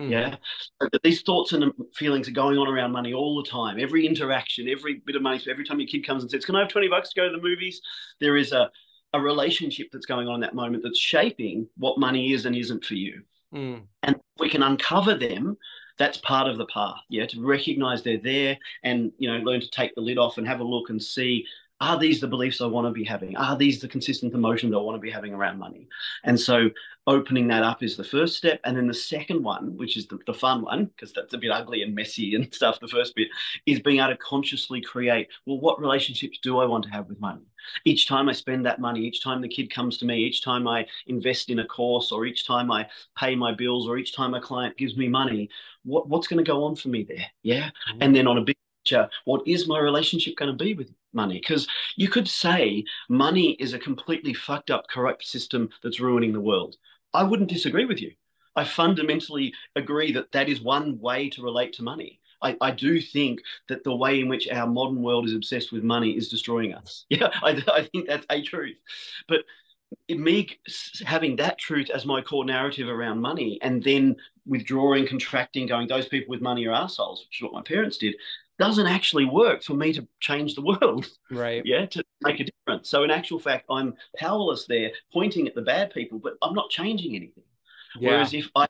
Mm. 0.00 0.10
Yeah. 0.10 0.36
But 0.78 1.02
these 1.02 1.22
thoughts 1.22 1.52
and 1.52 1.72
feelings 1.94 2.26
are 2.26 2.32
going 2.32 2.56
on 2.56 2.68
around 2.68 2.92
money 2.92 3.12
all 3.12 3.42
the 3.42 3.48
time. 3.48 3.78
Every 3.78 4.06
interaction, 4.06 4.68
every 4.68 5.02
bit 5.04 5.16
of 5.16 5.22
money, 5.22 5.42
every 5.50 5.64
time 5.64 5.78
your 5.78 5.88
kid 5.88 6.06
comes 6.06 6.22
and 6.22 6.30
says, 6.30 6.46
Can 6.46 6.56
I 6.56 6.60
have 6.60 6.68
20 6.68 6.88
bucks 6.88 7.10
to 7.10 7.20
go 7.20 7.28
to 7.28 7.36
the 7.36 7.42
movies? 7.42 7.82
There 8.18 8.36
is 8.36 8.52
a, 8.52 8.70
a 9.12 9.20
relationship 9.20 9.88
that's 9.92 10.06
going 10.06 10.26
on 10.26 10.36
in 10.36 10.40
that 10.40 10.54
moment 10.54 10.84
that's 10.84 10.98
shaping 10.98 11.68
what 11.76 11.98
money 11.98 12.32
is 12.32 12.46
and 12.46 12.56
isn't 12.56 12.84
for 12.84 12.94
you. 12.94 13.22
Mm. 13.54 13.82
And 14.02 14.16
we 14.38 14.48
can 14.48 14.62
uncover 14.62 15.14
them. 15.14 15.56
That's 15.98 16.18
part 16.18 16.48
of 16.48 16.56
the 16.56 16.66
path. 16.66 17.00
Yeah, 17.08 17.26
to 17.26 17.44
recognize 17.44 18.02
they're 18.02 18.18
there 18.18 18.56
and 18.82 19.12
you 19.18 19.30
know 19.30 19.38
learn 19.38 19.60
to 19.60 19.70
take 19.70 19.94
the 19.94 20.00
lid 20.00 20.18
off 20.18 20.38
and 20.38 20.46
have 20.46 20.60
a 20.60 20.64
look 20.64 20.88
and 20.88 21.02
see 21.02 21.44
are 21.80 21.98
these 21.98 22.20
the 22.20 22.28
beliefs 22.28 22.60
I 22.60 22.66
want 22.66 22.86
to 22.86 22.90
be 22.90 23.04
having? 23.04 23.36
Are 23.36 23.56
these 23.56 23.80
the 23.80 23.88
consistent 23.88 24.34
emotions 24.34 24.74
I 24.74 24.78
want 24.78 24.96
to 24.96 25.00
be 25.00 25.10
having 25.10 25.32
around 25.32 25.58
money? 25.58 25.88
And 26.24 26.38
so 26.38 26.70
opening 27.06 27.48
that 27.48 27.62
up 27.62 27.82
is 27.82 27.96
the 27.96 28.04
first 28.04 28.36
step. 28.36 28.60
And 28.64 28.76
then 28.76 28.86
the 28.86 28.94
second 28.94 29.42
one, 29.42 29.76
which 29.78 29.96
is 29.96 30.06
the, 30.06 30.18
the 30.26 30.34
fun 30.34 30.62
one, 30.62 30.86
because 30.86 31.12
that's 31.12 31.32
a 31.32 31.38
bit 31.38 31.50
ugly 31.50 31.82
and 31.82 31.94
messy 31.94 32.34
and 32.34 32.52
stuff, 32.54 32.78
the 32.80 32.88
first 32.88 33.14
bit, 33.16 33.28
is 33.64 33.80
being 33.80 33.98
able 33.98 34.10
to 34.10 34.16
consciously 34.18 34.82
create, 34.82 35.28
well, 35.46 35.58
what 35.58 35.80
relationships 35.80 36.38
do 36.42 36.58
I 36.58 36.66
want 36.66 36.84
to 36.84 36.90
have 36.90 37.08
with 37.08 37.20
money? 37.20 37.46
Each 37.84 38.06
time 38.06 38.28
I 38.28 38.32
spend 38.32 38.66
that 38.66 38.80
money, 38.80 39.00
each 39.00 39.22
time 39.22 39.40
the 39.40 39.48
kid 39.48 39.72
comes 39.72 39.96
to 39.98 40.04
me, 40.04 40.18
each 40.18 40.42
time 40.42 40.68
I 40.68 40.86
invest 41.06 41.48
in 41.48 41.60
a 41.60 41.66
course, 41.66 42.12
or 42.12 42.26
each 42.26 42.46
time 42.46 42.70
I 42.70 42.88
pay 43.18 43.34
my 43.34 43.54
bills, 43.54 43.88
or 43.88 43.96
each 43.96 44.14
time 44.14 44.34
a 44.34 44.40
client 44.40 44.76
gives 44.76 44.96
me 44.96 45.08
money, 45.08 45.48
what, 45.84 46.08
what's 46.08 46.26
going 46.26 46.44
to 46.44 46.48
go 46.48 46.64
on 46.64 46.76
for 46.76 46.88
me 46.88 47.04
there? 47.04 47.26
Yeah. 47.42 47.70
Mm-hmm. 47.90 48.02
And 48.02 48.14
then 48.14 48.26
on 48.26 48.38
a 48.38 48.42
big 48.42 48.56
Uh, 48.92 49.06
what 49.24 49.42
is 49.46 49.68
my 49.68 49.78
relationship 49.78 50.36
going 50.36 50.50
to 50.50 50.64
be 50.64 50.74
with 50.74 50.90
money? 51.12 51.38
Because 51.38 51.68
you 51.96 52.08
could 52.08 52.28
say 52.28 52.84
money 53.08 53.52
is 53.52 53.72
a 53.72 53.78
completely 53.78 54.34
fucked 54.34 54.70
up 54.70 54.86
corrupt 54.88 55.24
system 55.24 55.68
that's 55.82 56.00
ruining 56.00 56.32
the 56.32 56.40
world. 56.40 56.76
I 57.12 57.24
wouldn't 57.24 57.50
disagree 57.50 57.84
with 57.84 58.00
you. 58.00 58.12
I 58.56 58.64
fundamentally 58.64 59.54
agree 59.76 60.12
that 60.12 60.32
that 60.32 60.48
is 60.48 60.60
one 60.60 60.98
way 61.00 61.30
to 61.30 61.42
relate 61.42 61.72
to 61.74 61.82
money. 61.82 62.20
I, 62.42 62.56
I 62.60 62.70
do 62.70 63.00
think 63.00 63.40
that 63.68 63.84
the 63.84 63.94
way 63.94 64.20
in 64.20 64.28
which 64.28 64.48
our 64.48 64.66
modern 64.66 65.02
world 65.02 65.26
is 65.26 65.34
obsessed 65.34 65.72
with 65.72 65.84
money 65.84 66.10
is 66.16 66.28
destroying 66.28 66.74
us. 66.74 67.04
Yeah 67.10 67.28
i, 67.42 67.62
I 67.72 67.82
think 67.84 68.06
that's 68.08 68.26
a 68.30 68.42
truth. 68.42 68.78
But 69.28 69.40
me 70.08 70.48
having 71.04 71.36
that 71.36 71.58
truth 71.58 71.90
as 71.90 72.06
my 72.06 72.22
core 72.22 72.44
narrative 72.44 72.88
around 72.88 73.20
money 73.20 73.58
and 73.62 73.82
then 73.82 74.16
withdrawing, 74.46 75.06
contracting, 75.06 75.66
going, 75.66 75.88
those 75.88 76.08
people 76.08 76.30
with 76.30 76.40
money 76.40 76.66
are 76.66 76.72
assholes, 76.72 77.26
which 77.26 77.38
is 77.38 77.42
what 77.42 77.52
my 77.52 77.62
parents 77.62 77.98
did, 77.98 78.14
doesn't 78.60 78.86
actually 78.86 79.24
work 79.24 79.64
for 79.64 79.74
me 79.74 79.92
to 79.94 80.06
change 80.20 80.54
the 80.54 80.62
world. 80.62 81.08
Right. 81.30 81.62
Yeah, 81.64 81.86
to 81.86 82.04
make 82.20 82.40
a 82.40 82.44
difference. 82.44 82.88
So 82.88 83.02
in 83.02 83.10
actual 83.10 83.40
fact, 83.40 83.64
I'm 83.70 83.94
powerless 84.16 84.66
there, 84.66 84.90
pointing 85.12 85.48
at 85.48 85.54
the 85.54 85.62
bad 85.62 85.92
people, 85.92 86.18
but 86.18 86.34
I'm 86.42 86.54
not 86.54 86.70
changing 86.70 87.16
anything. 87.16 87.44
Yeah. 87.98 88.10
Whereas 88.10 88.34
if 88.34 88.48
I 88.54 88.68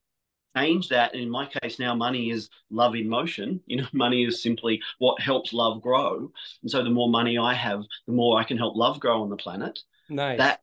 change 0.57 0.88
that, 0.88 1.12
and 1.12 1.22
in 1.22 1.29
my 1.29 1.46
case 1.46 1.79
now, 1.79 1.94
money 1.94 2.31
is 2.31 2.48
love 2.70 2.94
in 2.94 3.09
motion. 3.09 3.61
You 3.66 3.79
know, 3.79 3.88
money 3.92 4.24
is 4.24 4.42
simply 4.42 4.81
what 4.98 5.20
helps 5.20 5.53
love 5.53 5.83
grow. 5.83 6.31
And 6.62 6.70
so 6.70 6.83
the 6.83 6.90
more 6.90 7.09
money 7.09 7.37
I 7.37 7.55
have, 7.55 7.83
the 8.07 8.12
more 8.12 8.38
I 8.38 8.44
can 8.44 8.59
help 8.59 8.76
love 8.76 9.00
grow 9.00 9.22
on 9.22 9.29
the 9.29 9.37
planet. 9.37 9.81
Nice. 10.09 10.38
That 10.38 10.61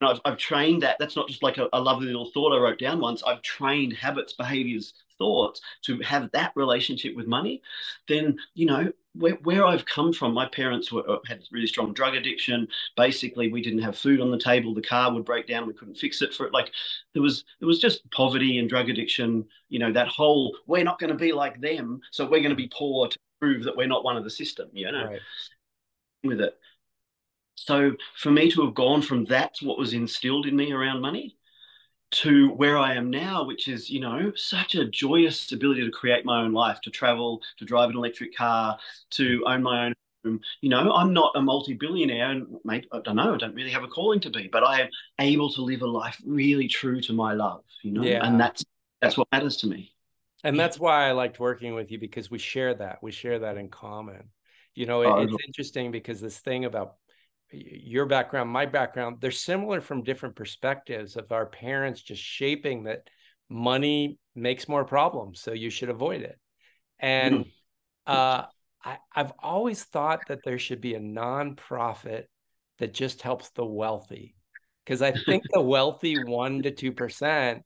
I've, 0.00 0.20
I've 0.24 0.36
trained 0.36 0.82
that. 0.82 0.96
That's 0.98 1.16
not 1.16 1.28
just 1.28 1.42
like 1.42 1.58
a, 1.58 1.68
a 1.72 1.80
lovely 1.80 2.06
little 2.06 2.30
thought 2.30 2.52
I 2.52 2.60
wrote 2.60 2.78
down 2.78 3.00
once. 3.00 3.22
I've 3.22 3.42
trained 3.42 3.92
habits, 3.92 4.32
behaviors, 4.32 4.94
thoughts 5.18 5.60
to 5.82 5.98
have 6.00 6.30
that 6.32 6.52
relationship 6.54 7.14
with 7.16 7.26
money, 7.26 7.62
then 8.08 8.38
you 8.54 8.66
know 8.66 8.92
where, 9.14 9.34
where 9.42 9.64
I've 9.64 9.86
come 9.86 10.12
from. 10.12 10.34
My 10.34 10.46
parents 10.46 10.90
were 10.90 11.08
uh, 11.08 11.18
had 11.26 11.42
really 11.52 11.66
strong 11.66 11.92
drug 11.92 12.14
addiction. 12.14 12.68
Basically, 12.96 13.50
we 13.50 13.62
didn't 13.62 13.82
have 13.82 13.96
food 13.96 14.20
on 14.20 14.30
the 14.30 14.38
table. 14.38 14.74
The 14.74 14.82
car 14.82 15.12
would 15.12 15.24
break 15.24 15.46
down. 15.46 15.66
We 15.66 15.74
couldn't 15.74 15.98
fix 15.98 16.22
it 16.22 16.34
for 16.34 16.46
it. 16.46 16.52
Like 16.52 16.72
there 17.12 17.22
was 17.22 17.44
there 17.60 17.68
was 17.68 17.78
just 17.78 18.08
poverty 18.10 18.58
and 18.58 18.68
drug 18.68 18.90
addiction. 18.90 19.44
You 19.68 19.78
know 19.78 19.92
that 19.92 20.08
whole 20.08 20.56
we're 20.66 20.84
not 20.84 20.98
going 20.98 21.12
to 21.12 21.16
be 21.16 21.32
like 21.32 21.60
them, 21.60 22.00
so 22.10 22.24
we're 22.24 22.40
going 22.40 22.50
to 22.50 22.56
be 22.56 22.70
poor 22.72 23.08
to 23.08 23.18
prove 23.40 23.64
that 23.64 23.76
we're 23.76 23.86
not 23.86 24.04
one 24.04 24.16
of 24.16 24.24
the 24.24 24.30
system. 24.30 24.68
You 24.72 24.92
know, 24.92 25.06
right. 25.06 25.20
with 26.24 26.40
it. 26.40 26.58
So 27.56 27.92
for 28.16 28.30
me 28.30 28.50
to 28.50 28.64
have 28.64 28.74
gone 28.74 29.00
from 29.00 29.24
that 29.26 29.54
to 29.56 29.66
what 29.66 29.78
was 29.78 29.94
instilled 29.94 30.46
in 30.46 30.56
me 30.56 30.72
around 30.72 31.00
money 31.00 31.36
to 32.14 32.50
where 32.50 32.78
I 32.78 32.94
am 32.94 33.10
now, 33.10 33.44
which 33.44 33.66
is, 33.68 33.90
you 33.90 34.00
know, 34.00 34.32
such 34.36 34.74
a 34.76 34.84
joyous 34.88 35.50
ability 35.50 35.84
to 35.84 35.90
create 35.90 36.24
my 36.24 36.42
own 36.42 36.52
life, 36.52 36.80
to 36.82 36.90
travel, 36.90 37.42
to 37.58 37.64
drive 37.64 37.90
an 37.90 37.96
electric 37.96 38.36
car, 38.36 38.78
to 39.10 39.42
own 39.46 39.62
my 39.62 39.86
own 39.86 39.94
home. 40.24 40.40
You 40.60 40.70
know, 40.70 40.92
I'm 40.92 41.12
not 41.12 41.32
a 41.34 41.42
multi-billionaire 41.42 42.30
and 42.30 42.46
mate, 42.64 42.86
I 42.92 43.00
don't 43.04 43.16
know, 43.16 43.34
I 43.34 43.36
don't 43.36 43.54
really 43.54 43.70
have 43.70 43.82
a 43.82 43.88
calling 43.88 44.20
to 44.20 44.30
be, 44.30 44.48
but 44.48 44.62
I 44.62 44.82
am 44.82 44.88
able 45.18 45.50
to 45.54 45.62
live 45.62 45.82
a 45.82 45.86
life 45.86 46.20
really 46.24 46.68
true 46.68 47.00
to 47.02 47.12
my 47.12 47.34
love, 47.34 47.62
you 47.82 47.90
know, 47.90 48.02
yeah. 48.02 48.24
and 48.26 48.40
that's 48.40 48.64
that's 49.00 49.18
what 49.18 49.28
matters 49.32 49.56
to 49.58 49.66
me. 49.66 49.92
And 50.44 50.58
that's 50.58 50.78
why 50.78 51.08
I 51.08 51.12
liked 51.12 51.40
working 51.40 51.74
with 51.74 51.90
you 51.90 51.98
because 51.98 52.30
we 52.30 52.38
share 52.38 52.74
that. 52.74 53.02
We 53.02 53.12
share 53.12 53.40
that 53.40 53.56
in 53.56 53.68
common. 53.68 54.30
You 54.74 54.86
know, 54.86 55.02
it, 55.02 55.08
uh, 55.08 55.16
it's 55.22 55.44
interesting 55.46 55.90
because 55.90 56.20
this 56.20 56.38
thing 56.38 56.64
about 56.64 56.96
your 57.54 58.06
background, 58.06 58.50
my 58.50 58.66
background, 58.66 59.18
they're 59.20 59.30
similar 59.30 59.80
from 59.80 60.02
different 60.02 60.36
perspectives 60.36 61.16
of 61.16 61.30
our 61.32 61.46
parents 61.46 62.02
just 62.02 62.22
shaping 62.22 62.84
that 62.84 63.08
money 63.48 64.18
makes 64.34 64.68
more 64.68 64.84
problems, 64.84 65.40
so 65.40 65.52
you 65.52 65.70
should 65.70 65.90
avoid 65.90 66.22
it. 66.22 66.38
And 66.98 67.34
mm. 67.36 67.50
uh, 68.06 68.44
I, 68.84 68.98
I've 69.14 69.32
always 69.38 69.84
thought 69.84 70.20
that 70.28 70.40
there 70.44 70.58
should 70.58 70.80
be 70.80 70.94
a 70.94 71.00
nonprofit 71.00 72.24
that 72.78 72.94
just 72.94 73.22
helps 73.22 73.50
the 73.50 73.64
wealthy, 73.64 74.34
because 74.84 75.02
I 75.02 75.12
think 75.12 75.42
the 75.52 75.60
wealthy 75.76 76.22
one 76.24 76.62
to 76.62 76.70
two 76.70 76.92
percent 76.92 77.62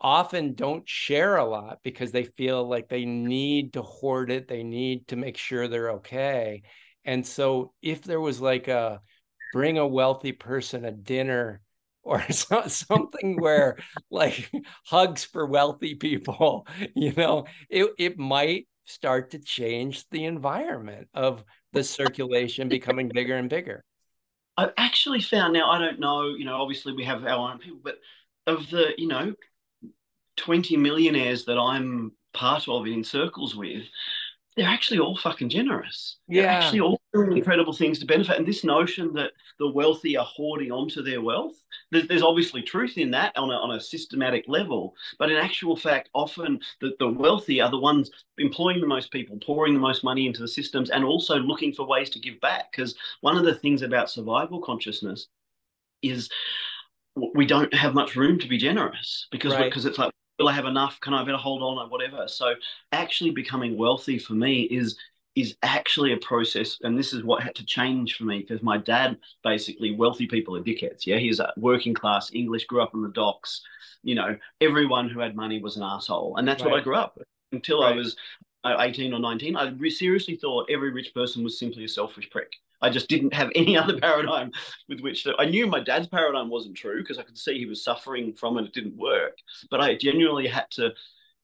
often 0.00 0.54
don't 0.54 0.88
share 0.88 1.36
a 1.36 1.44
lot 1.44 1.78
because 1.82 2.12
they 2.12 2.24
feel 2.24 2.68
like 2.68 2.88
they 2.88 3.04
need 3.04 3.72
to 3.72 3.82
hoard 3.82 4.30
it, 4.30 4.48
they 4.48 4.62
need 4.62 5.08
to 5.08 5.16
make 5.16 5.36
sure 5.36 5.66
they're 5.66 5.92
okay. 5.92 6.62
And 7.04 7.26
so 7.26 7.72
if 7.82 8.02
there 8.02 8.20
was 8.20 8.40
like 8.40 8.68
a 8.68 9.00
bring 9.52 9.78
a 9.78 9.86
wealthy 9.86 10.32
person 10.32 10.84
a 10.84 10.90
dinner 10.90 11.60
or 12.02 12.22
something 12.30 13.40
where 13.40 13.76
like 14.10 14.50
hugs 14.86 15.24
for 15.24 15.46
wealthy 15.46 15.94
people 15.94 16.66
you 16.94 17.12
know 17.12 17.44
it, 17.68 17.90
it 17.98 18.18
might 18.18 18.66
start 18.86 19.30
to 19.30 19.38
change 19.38 20.08
the 20.10 20.24
environment 20.24 21.08
of 21.12 21.44
the 21.72 21.84
circulation 21.84 22.68
becoming 22.68 23.10
bigger 23.12 23.36
and 23.36 23.50
bigger 23.50 23.84
i've 24.56 24.72
actually 24.76 25.20
found 25.20 25.52
now 25.52 25.70
i 25.70 25.78
don't 25.78 26.00
know 26.00 26.34
you 26.34 26.44
know 26.44 26.56
obviously 26.56 26.92
we 26.92 27.04
have 27.04 27.24
our 27.24 27.50
own 27.50 27.58
people 27.58 27.80
but 27.82 27.96
of 28.46 28.68
the 28.70 28.92
you 28.96 29.06
know 29.06 29.34
20 30.36 30.76
millionaires 30.76 31.44
that 31.44 31.58
i'm 31.58 32.12
part 32.32 32.66
of 32.68 32.86
in 32.86 33.04
circles 33.04 33.54
with 33.54 33.84
they're 34.58 34.66
actually 34.66 34.98
all 34.98 35.16
fucking 35.16 35.48
generous. 35.48 36.16
Yeah. 36.26 36.42
They're 36.42 36.50
actually 36.50 36.80
all 36.80 36.97
Mm. 37.16 37.38
incredible 37.38 37.72
things 37.72 37.98
to 37.98 38.06
benefit. 38.06 38.36
And 38.36 38.46
this 38.46 38.64
notion 38.64 39.14
that 39.14 39.32
the 39.58 39.70
wealthy 39.70 40.18
are 40.18 40.26
hoarding 40.26 40.70
onto 40.70 41.02
their 41.02 41.22
wealth, 41.22 41.56
there's, 41.90 42.06
there's 42.06 42.22
obviously 42.22 42.60
truth 42.60 42.98
in 42.98 43.10
that 43.12 43.34
on 43.34 43.50
a, 43.50 43.54
on 43.54 43.70
a 43.70 43.80
systematic 43.80 44.44
level. 44.46 44.94
But 45.18 45.30
in 45.30 45.38
actual 45.38 45.74
fact, 45.74 46.10
often 46.12 46.60
the, 46.82 46.94
the 46.98 47.08
wealthy 47.08 47.62
are 47.62 47.70
the 47.70 47.78
ones 47.78 48.10
employing 48.36 48.82
the 48.82 48.86
most 48.86 49.10
people, 49.10 49.38
pouring 49.38 49.72
the 49.72 49.80
most 49.80 50.04
money 50.04 50.26
into 50.26 50.42
the 50.42 50.48
systems, 50.48 50.90
and 50.90 51.02
also 51.02 51.36
looking 51.36 51.72
for 51.72 51.86
ways 51.86 52.10
to 52.10 52.20
give 52.20 52.38
back. 52.40 52.72
Because 52.72 52.94
one 53.22 53.38
of 53.38 53.44
the 53.46 53.54
things 53.54 53.80
about 53.80 54.10
survival 54.10 54.60
consciousness 54.60 55.28
is 56.02 56.28
we 57.34 57.46
don't 57.46 57.72
have 57.72 57.94
much 57.94 58.16
room 58.16 58.38
to 58.38 58.46
be 58.46 58.58
generous 58.58 59.26
because 59.32 59.54
right. 59.54 59.64
because 59.64 59.86
it's 59.86 59.98
like 59.98 60.12
will 60.38 60.48
I 60.48 60.52
have 60.52 60.66
enough? 60.66 61.00
Can 61.00 61.14
I 61.14 61.24
better 61.24 61.36
hold 61.36 61.62
on 61.62 61.78
or 61.78 61.88
whatever? 61.88 62.28
So 62.28 62.54
actually 62.92 63.30
becoming 63.30 63.76
wealthy 63.76 64.18
for 64.18 64.34
me 64.34 64.62
is 64.62 64.96
is 65.40 65.56
actually 65.62 66.12
a 66.12 66.16
process, 66.16 66.78
and 66.82 66.98
this 66.98 67.12
is 67.12 67.22
what 67.22 67.42
had 67.42 67.54
to 67.56 67.64
change 67.64 68.16
for 68.16 68.24
me 68.24 68.40
because 68.40 68.62
my 68.62 68.78
dad 68.78 69.18
basically 69.44 69.94
wealthy 69.94 70.26
people 70.26 70.56
are 70.56 70.62
dickheads. 70.62 71.06
Yeah, 71.06 71.18
he's 71.18 71.40
a 71.40 71.52
working 71.56 71.94
class 71.94 72.30
English, 72.32 72.66
grew 72.66 72.82
up 72.82 72.94
on 72.94 73.02
the 73.02 73.10
docks. 73.10 73.62
You 74.02 74.14
know, 74.14 74.36
everyone 74.60 75.08
who 75.08 75.20
had 75.20 75.36
money 75.36 75.60
was 75.60 75.76
an 75.76 75.82
asshole, 75.82 76.36
and 76.36 76.46
that's 76.46 76.62
right. 76.62 76.70
what 76.70 76.80
I 76.80 76.84
grew 76.84 76.96
up 76.96 77.18
until 77.52 77.82
right. 77.82 77.92
I 77.92 77.96
was 77.96 78.16
uh, 78.64 78.76
18 78.80 79.12
or 79.12 79.20
19. 79.20 79.56
I 79.56 79.72
seriously 79.88 80.36
thought 80.36 80.70
every 80.70 80.90
rich 80.90 81.14
person 81.14 81.44
was 81.44 81.58
simply 81.58 81.84
a 81.84 81.88
selfish 81.88 82.28
prick. 82.30 82.52
I 82.80 82.90
just 82.90 83.08
didn't 83.08 83.34
have 83.34 83.50
any 83.54 83.76
other 83.78 83.98
paradigm 83.98 84.52
with 84.88 85.00
which 85.00 85.24
to. 85.24 85.34
I 85.38 85.44
knew 85.44 85.66
my 85.66 85.80
dad's 85.80 86.08
paradigm 86.08 86.48
wasn't 86.48 86.76
true 86.76 87.02
because 87.02 87.18
I 87.18 87.22
could 87.22 87.38
see 87.38 87.58
he 87.58 87.66
was 87.66 87.84
suffering 87.84 88.32
from 88.32 88.58
it. 88.58 88.64
It 88.64 88.72
didn't 88.72 88.96
work. 88.96 89.36
But 89.70 89.80
I 89.80 89.94
genuinely 89.94 90.48
had 90.48 90.70
to. 90.72 90.92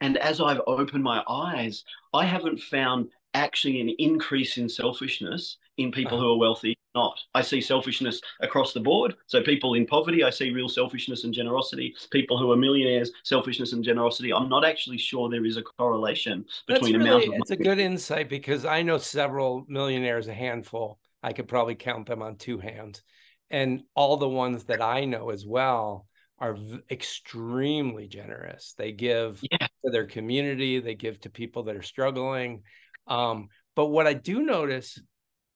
And 0.01 0.17
as 0.19 0.41
I've 0.41 0.61
opened 0.67 1.05
my 1.05 1.23
eyes, 1.29 1.85
I 2.13 2.25
haven't 2.25 2.61
found 2.61 3.11
actually 3.35 3.81
an 3.81 3.91
increase 3.99 4.59
in 4.59 4.69
selfishness 4.69 5.59
in 5.77 5.91
people 5.91 6.17
uh-huh. 6.17 6.27
who 6.27 6.33
are 6.35 6.39
wealthy 6.39 6.79
not 6.95 7.19
i 7.35 7.43
see 7.43 7.61
selfishness 7.61 8.21
across 8.41 8.73
the 8.73 8.81
board 8.81 9.15
so 9.27 9.43
people 9.43 9.75
in 9.75 9.85
poverty 9.85 10.23
i 10.23 10.31
see 10.31 10.51
real 10.51 10.69
selfishness 10.69 11.25
and 11.25 11.35
generosity 11.35 11.93
people 12.13 12.39
who 12.39 12.53
are 12.53 12.57
millionaires 12.57 13.11
selfishness 13.25 13.73
and 13.73 13.83
generosity 13.83 14.33
i'm 14.33 14.49
not 14.49 14.65
actually 14.65 14.99
sure 14.99 15.29
there 15.29 15.45
is 15.45 15.57
a 15.57 15.63
correlation 15.63 16.45
between 16.69 16.93
That's 16.93 17.05
amount 17.05 17.25
it's 17.41 17.51
a 17.51 17.57
good 17.57 17.81
insight 17.81 18.29
because 18.29 18.65
i 18.65 18.83
know 18.83 18.99
several 18.99 19.65
millionaires 19.69 20.29
a 20.29 20.35
handful 20.35 21.01
I 21.25 21.33
could 21.33 21.49
probably 21.49 21.75
count 21.75 22.07
them 22.07 22.21
on 22.21 22.37
two 22.37 22.59
hands. 22.59 23.03
And 23.51 23.85
all 23.95 24.19
the 24.19 24.29
ones 24.29 24.65
that 24.65 24.83
I 24.83 25.07
know 25.07 25.31
as 25.31 25.47
well 25.47 26.07
are 26.39 26.59
extremely 26.91 28.09
generous. 28.09 28.75
They 28.77 28.93
give 28.93 29.41
yeah. 29.51 29.67
to 29.85 29.91
their 29.91 30.07
community, 30.07 30.81
they 30.81 30.95
give 30.95 31.19
to 31.21 31.31
people 31.31 31.63
that 31.65 31.77
are 31.77 31.83
struggling. 31.83 32.63
Um, 33.07 33.49
but 33.77 33.87
what 33.87 34.07
I 34.07 34.15
do 34.15 34.43
notice, 34.43 35.01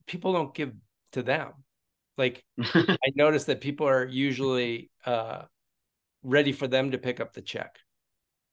people 0.07 0.33
don't 0.33 0.55
give 0.55 0.73
to 1.13 1.23
them. 1.23 1.53
Like 2.17 2.45
I 2.75 3.13
notice 3.15 3.45
that 3.45 3.61
people 3.61 3.87
are 3.89 4.05
usually 4.05 4.91
uh, 5.07 5.43
ready 6.23 6.53
for 6.53 6.67
them 6.67 6.91
to 6.91 6.99
pick 6.99 7.21
up 7.21 7.33
the 7.33 7.43
check. 7.43 7.77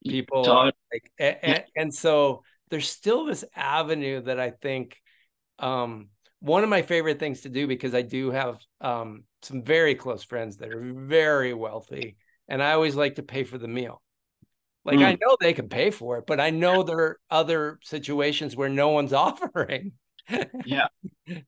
People 0.08 0.46
like, 0.94 1.12
and, 1.18 1.38
and, 1.42 1.64
and 1.76 1.94
so 1.94 2.44
there's 2.70 2.88
still 2.88 3.26
this 3.26 3.44
avenue 3.56 4.22
that 4.22 4.40
I 4.40 4.52
think 4.52 4.98
um, 5.60 6.10
one 6.40 6.64
of 6.64 6.70
my 6.70 6.84
favorite 6.84 7.20
things 7.20 7.42
to 7.42 7.50
do 7.50 7.66
because 7.66 7.96
I 7.96 8.04
do 8.04 8.30
have 8.30 8.60
um, 8.82 9.24
some 9.42 9.64
very 9.64 9.96
close 9.96 10.24
friends 10.24 10.58
that 10.58 10.72
are 10.72 10.94
very 10.94 11.54
wealthy, 11.54 12.18
and 12.48 12.62
I 12.62 12.74
always 12.74 12.96
like 12.96 13.16
to 13.16 13.24
pay 13.24 13.44
for 13.44 13.58
the 13.58 13.68
meal. 13.68 14.02
Like 14.86 15.00
mm. 15.00 15.06
I 15.06 15.18
know 15.20 15.36
they 15.40 15.54
can 15.54 15.68
pay 15.68 15.90
for 15.90 16.20
it, 16.20 16.26
but 16.28 16.40
I 16.40 16.52
know 16.52 16.84
there 16.84 17.00
are 17.00 17.20
other 17.30 17.80
situations 17.84 18.56
where 18.56 18.70
no 18.70 18.90
one's 18.90 19.14
offering. 19.28 19.94
yeah. 20.66 20.88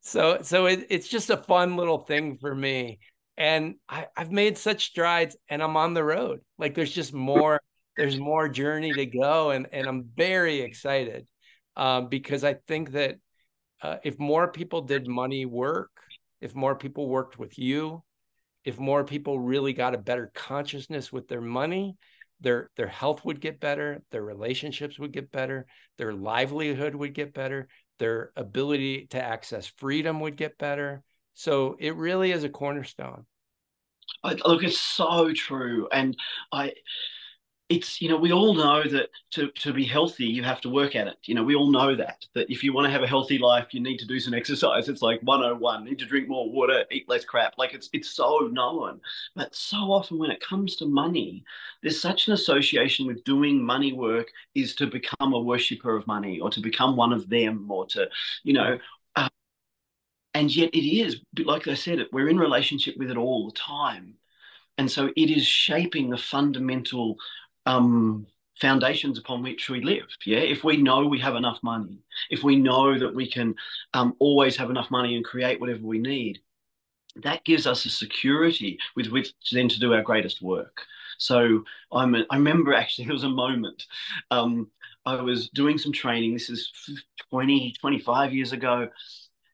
so 0.02 0.40
so 0.42 0.66
it, 0.66 0.88
it's 0.90 1.08
just 1.08 1.30
a 1.30 1.38
fun 1.38 1.78
little 1.78 2.00
thing 2.00 2.38
for 2.38 2.54
me, 2.54 3.00
and 3.38 3.76
I, 3.88 4.08
I've 4.16 4.32
made 4.32 4.58
such 4.58 4.86
strides, 4.86 5.38
and 5.50 5.64
I'm 5.64 5.78
on 5.78 5.94
the 5.94 6.04
road. 6.04 6.42
Like 6.58 6.76
there's 6.76 6.94
just 6.94 7.14
more. 7.14 7.62
There's 7.96 8.20
more 8.20 8.48
journey 8.48 8.94
to 8.94 9.06
go, 9.08 9.52
and 9.52 9.68
and 9.72 9.88
I'm 9.88 10.10
very 10.16 10.62
excited 10.62 11.26
um, 11.76 12.10
because 12.10 12.44
I 12.44 12.56
think 12.68 12.92
that 12.92 13.18
uh, 13.82 13.98
if 14.04 14.20
more 14.20 14.52
people 14.52 14.82
did 14.82 15.08
money 15.08 15.46
work, 15.46 15.90
if 16.42 16.54
more 16.54 16.76
people 16.76 17.08
worked 17.08 17.40
with 17.40 17.58
you, 17.58 18.04
if 18.64 18.80
more 18.80 19.04
people 19.04 19.40
really 19.40 19.74
got 19.74 19.96
a 19.96 19.98
better 19.98 20.32
consciousness 20.36 21.12
with 21.12 21.28
their 21.28 21.42
money, 21.42 21.96
their 22.40 22.70
their 22.76 22.88
health 22.88 23.26
would 23.26 23.42
get 23.42 23.60
better, 23.60 24.02
their 24.12 24.24
relationships 24.24 25.00
would 25.00 25.12
get 25.12 25.32
better, 25.32 25.66
their 25.98 26.14
livelihood 26.14 26.96
would 26.96 27.14
get 27.14 27.34
better, 27.34 27.68
their 28.00 28.32
ability 28.36 29.08
to 29.08 29.22
access 29.22 29.68
freedom 29.68 30.20
would 30.20 30.36
get 30.38 30.58
better. 30.58 31.04
So 31.34 31.76
it 31.80 31.96
really 31.96 32.32
is 32.32 32.44
a 32.44 32.50
cornerstone. 32.50 33.26
Look, 34.24 34.64
it's 34.64 34.80
so 34.80 35.32
true, 35.34 35.88
and 35.92 36.18
I 36.52 36.74
it's 37.70 38.02
you 38.02 38.08
know 38.08 38.16
we 38.16 38.32
all 38.32 38.54
know 38.54 38.84
that 38.84 39.10
to, 39.32 39.50
to 39.52 39.74
be 39.74 39.84
healthy 39.84 40.26
you 40.26 40.42
have 40.44 40.62
to 40.62 40.70
work 40.70 40.96
at 40.96 41.08
it. 41.08 41.18
You 41.24 41.36
know 41.36 41.44
we 41.44 41.56
all 41.56 41.70
know 41.70 41.96
that 41.96 42.26
that 42.34 42.50
if 42.50 42.64
you 42.64 42.72
want 42.74 42.86
to 42.86 42.92
have 42.92 43.04
a 43.04 43.08
healthy 43.08 43.38
life 43.38 43.74
you 43.74 43.82
need 43.82 43.98
to 43.98 44.06
do 44.06 44.20
some 44.20 44.34
exercise. 44.42 44.88
It's 44.88 45.02
like 45.02 45.22
101 45.22 45.84
need 45.84 46.00
to 46.00 46.06
drink 46.06 46.30
more 46.30 46.50
water 46.50 46.86
eat 46.92 47.10
less 47.10 47.26
crap. 47.26 47.58
Like 47.58 47.74
it's 47.74 47.90
it's 47.94 48.10
so 48.10 48.50
known. 48.52 49.02
But 49.36 49.54
so 49.54 49.78
often 49.78 50.18
when 50.18 50.32
it 50.32 50.40
comes 50.42 50.76
to 50.78 50.86
money 50.86 51.44
there's 51.82 52.02
such 52.02 52.28
an 52.28 52.34
association 52.34 53.06
with 53.06 53.24
doing 53.24 53.62
money 53.64 53.92
work 53.94 54.32
is 54.56 54.76
to 54.76 54.88
become 54.88 55.34
a 55.34 55.40
worshiper 55.40 55.96
of 55.96 56.08
money 56.08 56.40
or 56.40 56.50
to 56.52 56.62
become 56.62 56.96
one 56.96 57.12
of 57.14 57.30
them 57.30 57.70
or 57.70 57.86
to 57.88 58.10
you 58.44 58.54
know 58.54 58.80
uh, 59.16 59.30
and 60.34 60.56
yet 60.56 60.70
it 60.74 60.88
is 60.88 61.22
like 61.44 61.68
i 61.68 61.74
said 61.74 62.00
we're 62.14 62.30
in 62.30 62.38
relationship 62.38 62.96
with 62.98 63.12
it 63.12 63.18
all 63.18 63.46
the 63.48 63.54
time. 63.54 64.16
And 64.80 64.90
so 64.92 65.10
it 65.16 65.32
is 65.32 65.46
shaping 65.46 66.10
the 66.10 66.18
fundamental 66.18 67.18
um, 67.68 68.26
foundations 68.60 69.20
upon 69.20 69.44
which 69.44 69.70
we 69.70 69.82
live. 69.82 70.08
Yeah, 70.26 70.40
if 70.40 70.64
we 70.64 70.78
know 70.78 71.06
we 71.06 71.20
have 71.20 71.36
enough 71.36 71.60
money, 71.62 72.00
if 72.32 72.44
we 72.44 72.56
know 72.56 72.98
that 72.98 73.14
we 73.14 73.30
can 73.30 73.54
um, 73.94 74.16
always 74.20 74.56
have 74.58 74.72
enough 74.72 74.90
money 74.90 75.16
and 75.16 75.24
create 75.24 75.60
whatever 75.60 75.84
we 75.84 76.00
need, 76.00 76.40
that 77.18 77.44
gives 77.46 77.68
us 77.68 77.86
a 77.86 77.90
security 77.90 78.80
with 78.96 79.08
which 79.08 79.34
then 79.52 79.68
to 79.70 79.80
do 79.80 79.94
our 79.94 80.02
greatest 80.02 80.42
work. 80.42 80.82
So 81.18 81.64
I'm, 81.92 82.16
I 82.30 82.36
remember 82.38 82.74
actually 82.74 83.06
there 83.06 83.14
was 83.14 83.24
a 83.24 83.30
moment. 83.30 83.86
Um, 84.32 84.72
I 85.06 85.22
was 85.22 85.50
doing 85.50 85.78
some 85.78 85.94
training. 85.94 86.34
This 86.34 86.50
is 86.50 86.72
20, 87.30 87.74
25 87.80 88.34
years 88.34 88.54
ago. 88.54 88.90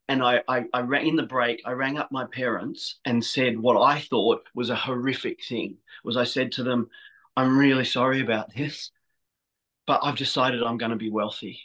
And 0.09 0.21
I, 0.21 0.41
I, 0.47 0.65
I 0.73 0.81
rang 0.81 1.07
in 1.07 1.15
the 1.15 1.23
break, 1.23 1.61
I 1.65 1.71
rang 1.71 1.97
up 1.97 2.11
my 2.11 2.25
parents 2.25 2.99
and 3.05 3.23
said 3.23 3.57
what 3.57 3.81
I 3.81 3.99
thought 3.99 4.43
was 4.53 4.69
a 4.69 4.75
horrific 4.75 5.43
thing 5.45 5.77
was 6.03 6.17
I 6.17 6.25
said 6.25 6.51
to 6.53 6.63
them, 6.63 6.89
I'm 7.35 7.57
really 7.57 7.85
sorry 7.85 8.21
about 8.21 8.53
this, 8.53 8.91
but 9.87 10.01
I've 10.03 10.17
decided 10.17 10.61
I'm 10.61 10.77
going 10.77 10.91
to 10.91 10.97
be 10.97 11.09
wealthy. 11.09 11.59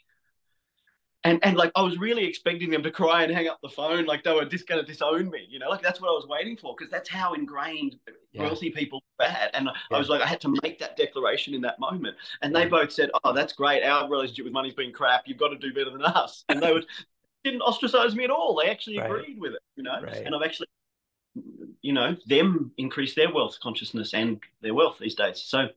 And, 1.25 1.41
and 1.43 1.57
like 1.57 1.73
I 1.75 1.83
was 1.83 1.99
really 1.99 2.25
expecting 2.25 2.71
them 2.71 2.83
to 2.85 2.91
cry 2.91 3.25
and 3.25 3.35
hang 3.35 3.49
up 3.49 3.59
the 3.61 3.69
phone, 3.69 4.07
like 4.07 4.23
they 4.23 4.33
were 4.33 4.45
just 4.45 4.69
going 4.69 4.81
to 4.81 4.87
disown 4.87 5.29
me, 5.29 5.47
you 5.49 5.59
know, 5.59 5.69
like 5.69 5.83
that's 5.83 6.01
what 6.01 6.09
I 6.09 6.13
was 6.13 6.27
waiting 6.29 6.57
for 6.57 6.75
because 6.79 6.91
that's 6.91 7.09
how 7.09 7.35
ingrained 7.35 7.97
yeah. 8.33 8.45
wealthy 8.45 8.71
people 8.71 9.03
are 9.19 9.27
bad. 9.27 9.51
And 9.53 9.67
yeah. 9.67 9.97
I 9.97 9.99
was 9.99 10.09
like, 10.09 10.23
I 10.23 10.27
had 10.27 10.41
to 10.43 10.55
make 10.63 10.79
that 10.79 10.97
declaration 10.97 11.55
in 11.55 11.61
that 11.63 11.81
moment. 11.81 12.17
And 12.41 12.55
they 12.55 12.67
both 12.67 12.93
said, 12.93 13.11
"Oh, 13.25 13.33
that's 13.33 13.53
great. 13.53 13.83
Our 13.83 14.09
relationship 14.09 14.45
with 14.45 14.55
money's 14.55 14.75
been 14.75 14.93
crap. 14.93 15.25
You've 15.27 15.39
got 15.39 15.49
to 15.49 15.59
do 15.59 15.75
better 15.75 15.91
than 15.91 16.03
us." 16.03 16.45
And 16.49 16.63
they 16.63 16.73
would 16.73 16.87
didn't 17.45 17.63
ostracize 17.63 18.15
me 18.15 18.25
at 18.25 18.31
all. 18.31 18.61
They 18.63 18.71
actually 18.71 18.99
right. 18.99 19.11
agreed 19.11 19.41
with 19.41 19.55
it, 19.55 19.63
you 19.75 19.83
know. 19.83 20.01
Right. 20.01 20.23
And 20.25 20.35
I've 20.35 20.43
actually, 20.43 20.69
you 21.89 21.95
know, 21.95 22.15
them 22.27 22.71
increase 22.77 23.15
their 23.15 23.33
wealth 23.33 23.57
consciousness 23.63 24.13
and 24.13 24.39
their 24.61 24.75
wealth 24.75 24.99
these 25.01 25.15
days. 25.15 25.43
So, 25.43 25.69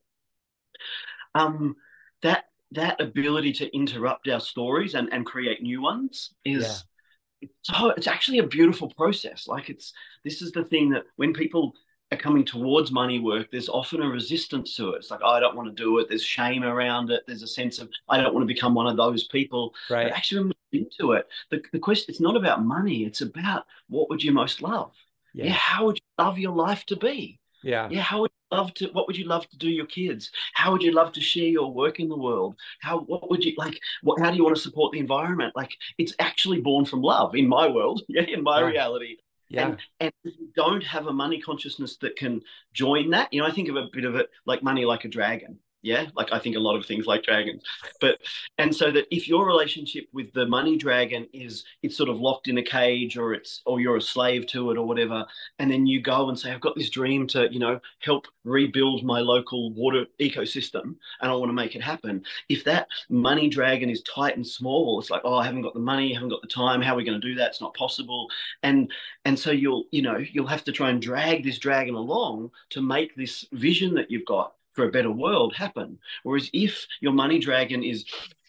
um, 1.35 1.77
that 2.21 2.49
that 2.73 2.99
ability 2.99 3.53
to 3.53 3.73
interrupt 3.73 4.27
our 4.27 4.41
stories 4.41 4.93
and 4.93 5.07
and 5.13 5.25
create 5.25 5.63
new 5.63 5.81
ones 5.81 6.31
is. 6.43 6.63
Yeah. 6.63 7.47
So 7.61 7.89
it's 7.91 8.07
actually 8.07 8.39
a 8.39 8.45
beautiful 8.45 8.89
process. 8.95 9.47
Like 9.47 9.69
it's 9.69 9.93
this 10.25 10.41
is 10.41 10.51
the 10.51 10.65
thing 10.65 10.89
that 10.89 11.03
when 11.15 11.31
people 11.31 11.73
are 12.11 12.17
coming 12.17 12.43
towards 12.43 12.91
money 12.91 13.19
work, 13.19 13.47
there's 13.49 13.69
often 13.69 14.01
a 14.01 14.07
resistance 14.07 14.75
to 14.75 14.89
it. 14.89 14.97
It's 14.97 15.11
like, 15.11 15.21
oh, 15.23 15.31
I 15.31 15.39
don't 15.39 15.55
want 15.55 15.69
to 15.69 15.83
do 15.83 15.97
it. 15.99 16.09
There's 16.09 16.25
shame 16.25 16.63
around 16.63 17.09
it. 17.09 17.23
There's 17.25 17.41
a 17.41 17.47
sense 17.47 17.79
of, 17.79 17.89
I 18.09 18.17
don't 18.17 18.33
want 18.33 18.43
to 18.43 18.53
become 18.53 18.75
one 18.75 18.87
of 18.87 18.97
those 18.97 19.23
people. 19.29 19.73
Right. 19.89 20.09
But 20.09 20.17
actually, 20.17 20.51
into 20.73 21.13
it, 21.13 21.25
the, 21.49 21.63
the 21.71 21.79
question, 21.79 22.07
it's 22.09 22.19
not 22.19 22.35
about 22.35 22.65
money. 22.65 23.05
It's 23.05 23.21
about 23.21 23.65
what 23.87 24.09
would 24.09 24.23
you 24.23 24.33
most 24.33 24.61
love? 24.61 24.91
Yeah. 25.33 25.45
yeah. 25.45 25.51
How 25.51 25.85
would 25.85 25.97
you 25.97 26.23
love 26.23 26.37
your 26.37 26.55
life 26.55 26.85
to 26.87 26.95
be? 26.95 27.39
Yeah. 27.63 27.87
Yeah. 27.89 28.01
How 28.01 28.21
would 28.21 28.31
you 28.31 28.57
love 28.57 28.73
to, 28.75 28.87
what 28.87 29.07
would 29.07 29.17
you 29.17 29.25
love 29.25 29.47
to 29.49 29.57
do 29.57 29.69
your 29.69 29.85
kids? 29.85 30.31
How 30.53 30.71
would 30.71 30.81
you 30.81 30.91
love 30.91 31.11
to 31.13 31.21
share 31.21 31.45
your 31.45 31.71
work 31.71 31.99
in 31.99 32.09
the 32.09 32.17
world? 32.17 32.55
How, 32.81 32.99
what 33.01 33.29
would 33.29 33.43
you 33.43 33.53
like, 33.57 33.79
what, 34.01 34.19
how 34.19 34.31
do 34.31 34.37
you 34.37 34.43
want 34.43 34.55
to 34.55 34.61
support 34.61 34.91
the 34.91 34.99
environment? 34.99 35.55
Like 35.55 35.71
it's 35.97 36.13
actually 36.19 36.61
born 36.61 36.85
from 36.85 37.01
love 37.01 37.35
in 37.35 37.47
my 37.47 37.67
world. 37.67 38.01
Yeah. 38.09 38.23
In 38.23 38.43
my 38.43 38.59
yeah. 38.59 38.67
reality. 38.67 39.17
Yeah. 39.47 39.67
And, 39.67 39.77
and 39.99 40.13
if 40.23 40.33
you 40.39 40.47
don't 40.55 40.83
have 40.83 41.07
a 41.07 41.13
money 41.13 41.39
consciousness 41.39 41.97
that 41.97 42.15
can 42.15 42.41
join 42.73 43.09
that, 43.11 43.31
you 43.31 43.41
know, 43.41 43.47
I 43.47 43.51
think 43.51 43.69
of 43.69 43.75
a 43.75 43.87
bit 43.91 44.05
of 44.05 44.15
it 44.15 44.29
like 44.45 44.63
money 44.63 44.85
like 44.85 45.05
a 45.05 45.09
dragon 45.09 45.59
yeah 45.81 46.07
like 46.15 46.31
i 46.31 46.39
think 46.39 46.55
a 46.55 46.59
lot 46.59 46.75
of 46.75 46.85
things 46.85 47.05
like 47.05 47.23
dragons. 47.23 47.63
But 47.99 48.19
and 48.57 48.75
so 48.75 48.91
that 48.91 49.07
if 49.13 49.27
your 49.27 49.45
relationship 49.45 50.05
with 50.13 50.31
the 50.33 50.45
money 50.45 50.77
dragon 50.77 51.27
is 51.33 51.63
it's 51.81 51.97
sort 51.97 52.09
of 52.09 52.19
locked 52.19 52.47
in 52.47 52.57
a 52.57 52.63
cage 52.63 53.17
or 53.17 53.33
it's 53.33 53.61
or 53.65 53.79
you're 53.79 53.97
a 53.97 54.01
slave 54.01 54.47
to 54.47 54.71
it 54.71 54.77
or 54.77 54.87
whatever 54.87 55.25
and 55.59 55.71
then 55.71 55.85
you 55.85 56.01
go 56.01 56.29
and 56.29 56.37
say 56.37 56.51
i've 56.51 56.61
got 56.61 56.75
this 56.75 56.89
dream 56.89 57.27
to 57.27 57.51
you 57.51 57.59
know 57.59 57.79
help 57.99 58.27
rebuild 58.43 59.03
my 59.03 59.19
local 59.19 59.71
water 59.73 60.05
ecosystem 60.19 60.95
and 61.21 61.31
i 61.31 61.33
want 61.33 61.49
to 61.49 61.53
make 61.53 61.75
it 61.75 61.81
happen 61.81 62.23
if 62.49 62.63
that 62.63 62.87
money 63.09 63.49
dragon 63.49 63.89
is 63.89 64.01
tight 64.03 64.35
and 64.35 64.45
small 64.45 64.99
it's 64.99 65.09
like 65.09 65.21
oh 65.23 65.35
i 65.35 65.45
haven't 65.45 65.61
got 65.61 65.73
the 65.73 65.79
money 65.79 66.11
I 66.11 66.15
haven't 66.15 66.29
got 66.29 66.41
the 66.41 66.47
time 66.47 66.81
how 66.81 66.93
are 66.93 66.97
we 66.97 67.03
going 67.03 67.19
to 67.19 67.27
do 67.27 67.35
that? 67.35 67.49
It's 67.49 67.61
not 67.61 67.73
possible. 67.73 68.29
And 68.63 68.91
and 69.25 69.37
so 69.37 69.51
you'll 69.51 69.85
you 69.91 70.01
know 70.01 70.17
you'll 70.17 70.47
have 70.47 70.63
to 70.65 70.71
try 70.71 70.89
and 70.89 71.01
drag 71.01 71.43
this 71.43 71.59
dragon 71.59 71.95
along 71.95 72.51
to 72.71 72.81
make 72.81 73.15
this 73.15 73.45
vision 73.51 73.93
that 73.95 74.11
you've 74.11 74.25
got 74.25 74.53
for 74.73 74.85
a 74.85 74.91
better 74.91 75.11
world 75.11 75.55
happen. 75.55 75.97
Whereas 76.23 76.49
if 76.53 76.85
your 77.01 77.13
money 77.13 77.39
dragon 77.39 77.83
is 77.83 78.05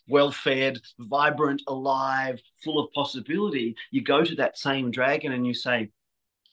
well 0.09 0.31
fed, 0.31 0.79
vibrant, 0.99 1.63
alive, 1.67 2.41
full 2.63 2.79
of 2.79 2.93
possibility, 2.93 3.75
you 3.91 4.03
go 4.03 4.25
to 4.25 4.35
that 4.37 4.59
same 4.59 4.91
dragon 4.91 5.33
and 5.33 5.47
you 5.47 5.55
say, 5.55 5.91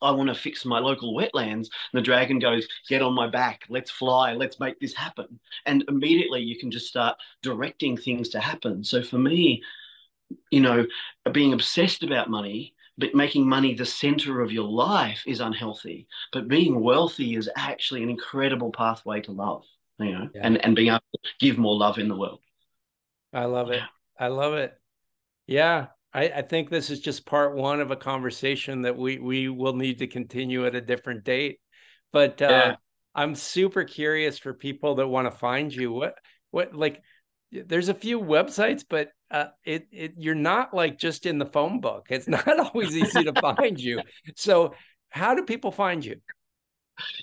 I 0.02 0.12
want 0.12 0.30
to 0.30 0.36
fix 0.36 0.66
my 0.66 0.80
local 0.80 1.14
wetlands. 1.14 1.68
And 1.92 1.94
the 1.94 2.02
dragon 2.02 2.40
goes, 2.40 2.68
Get 2.88 3.02
on 3.02 3.14
my 3.14 3.28
back, 3.28 3.64
let's 3.70 3.92
fly, 3.92 4.34
let's 4.34 4.60
make 4.60 4.80
this 4.80 4.94
happen. 4.94 5.40
And 5.66 5.84
immediately 5.88 6.42
you 6.42 6.58
can 6.58 6.72
just 6.72 6.88
start 6.88 7.18
directing 7.42 7.98
things 7.98 8.30
to 8.30 8.40
happen. 8.40 8.84
So 8.84 9.04
for 9.04 9.18
me, 9.18 9.62
you 10.52 10.62
know, 10.62 10.86
being 11.32 11.54
obsessed 11.54 12.04
about 12.04 12.30
money 12.30 12.74
but 13.00 13.16
making 13.16 13.48
money 13.48 13.74
the 13.74 13.86
center 13.86 14.42
of 14.42 14.52
your 14.52 14.68
life 14.68 15.24
is 15.26 15.40
unhealthy. 15.40 16.08
But 16.32 16.48
being 16.48 16.82
wealthy 16.82 17.36
is 17.36 17.50
actually 17.56 18.04
an 18.04 18.10
incredible 18.10 18.72
pathway 18.72 19.22
to 19.22 19.32
love, 19.32 19.64
you 20.00 20.12
know, 20.12 20.30
yeah. 20.34 20.42
and, 20.44 20.64
and 20.64 20.76
being 20.76 20.90
able 20.90 21.00
to 21.14 21.30
give 21.40 21.58
more 21.58 21.76
love 21.76 21.98
in 21.98 22.10
the 22.10 22.16
world. 22.16 22.40
I 23.34 23.46
love 23.46 23.72
it. 23.72 23.82
I 24.20 24.28
love 24.28 24.54
it. 24.54 24.74
Yeah. 25.48 25.88
I, 26.14 26.24
I 26.30 26.42
think 26.42 26.70
this 26.70 26.90
is 26.90 27.00
just 27.00 27.26
part 27.26 27.56
one 27.56 27.80
of 27.80 27.92
a 27.92 27.96
conversation 27.96 28.82
that 28.82 28.98
we 28.98 29.20
we 29.20 29.48
will 29.48 29.76
need 29.76 30.00
to 30.00 30.08
continue 30.08 30.66
at 30.66 30.76
a 30.76 30.82
different 30.82 31.24
date. 31.24 31.60
But 32.12 32.42
uh, 32.42 32.48
yeah. 32.50 32.76
I'm 33.14 33.36
super 33.36 33.84
curious 33.84 34.40
for 34.40 34.54
people 34.54 34.96
that 34.96 35.08
want 35.08 35.32
to 35.32 35.38
find 35.38 35.74
you. 35.74 35.92
What 35.92 36.16
what 36.52 36.76
like 36.76 37.02
there's 37.52 37.90
a 37.90 37.94
few 37.94 38.20
websites, 38.20 38.84
but 38.88 39.10
uh, 39.32 39.48
it 39.64 39.88
it 39.92 40.14
you're 40.18 40.36
not 40.36 40.74
like 40.74 40.98
just 40.98 41.26
in 41.26 41.38
the 41.38 41.46
phone 41.46 41.80
book. 41.80 42.08
It's 42.10 42.28
not 42.28 42.48
always 42.60 42.96
easy 42.96 43.24
to 43.24 43.34
find 43.34 43.80
you. 43.80 44.02
So, 44.36 44.74
how 45.10 45.36
do 45.36 45.44
people 45.44 45.72
find 45.72 46.04
you? 46.04 46.18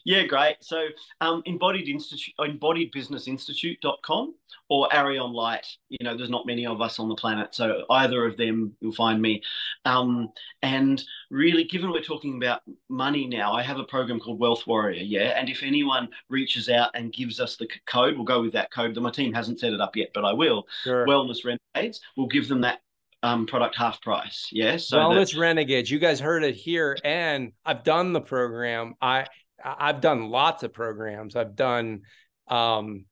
Yeah, 0.05 0.25
great. 0.25 0.57
So 0.61 0.87
um, 1.21 1.43
embodied 1.47 1.89
institute, 1.89 2.35
embodiedbusinessinstitute.com 2.39 4.35
or 4.69 4.93
Arion 4.95 5.33
Light. 5.33 5.67
You 5.89 6.05
know, 6.05 6.17
there's 6.17 6.31
not 6.31 6.47
many 6.47 6.67
of 6.67 6.81
us 6.81 6.99
on 6.99 7.09
the 7.09 7.15
planet, 7.15 7.55
so 7.55 7.85
either 7.91 8.27
of 8.27 8.37
them 8.37 8.73
you'll 8.81 8.93
find 8.93 9.21
me. 9.21 9.43
Um, 9.85 10.31
and 10.63 11.03
really, 11.31 11.65
given 11.65 11.91
we're 11.91 12.01
talking 12.03 12.37
about 12.37 12.63
money 12.89 13.27
now, 13.27 13.53
I 13.53 13.63
have 13.63 13.79
a 13.79 13.85
program 13.85 14.21
called 14.21 14.41
Wealth 14.41 14.67
Warrior. 14.67 15.03
Yeah, 15.03 15.39
and 15.39 15.49
if 15.49 15.63
anyone 15.63 16.09
reaches 16.29 16.69
out 16.69 16.91
and 16.95 17.13
gives 17.13 17.41
us 17.41 17.57
the 17.57 17.69
code, 17.87 18.17
we'll 18.17 18.25
go 18.25 18.43
with 18.43 18.53
that 18.53 18.73
code. 18.73 18.97
My 18.97 19.11
team 19.11 19.33
hasn't 19.33 19.61
set 19.61 19.73
it 19.73 19.81
up 19.81 19.97
yet, 19.97 20.09
but 20.15 20.25
I 20.25 20.33
will. 20.33 20.67
Sure. 20.83 21.07
Wellness 21.07 21.45
Renegades. 21.45 22.01
We'll 22.17 22.27
give 22.27 22.49
them 22.49 22.63
that 22.63 22.81
um, 23.23 23.47
product 23.47 23.77
half 23.77 24.01
price. 24.03 24.49
Yeah. 24.53 24.77
So 24.77 24.99
Wellness 24.99 25.33
that- 25.33 25.41
Renegades. 25.41 25.91
You 25.91 25.99
guys 25.99 26.21
heard 26.21 26.45
it 26.45 26.55
here, 26.55 26.97
and 27.05 27.53
I've 27.65 27.85
done 27.85 28.13
the 28.13 28.21
program. 28.21 28.95
I 29.01 29.27
I've 29.65 30.01
done 30.01 30.31
lots 30.31 30.63
of 30.63 30.73
programs. 30.73 31.37
I've 31.37 31.57
done 31.57 32.03
um 32.49 33.07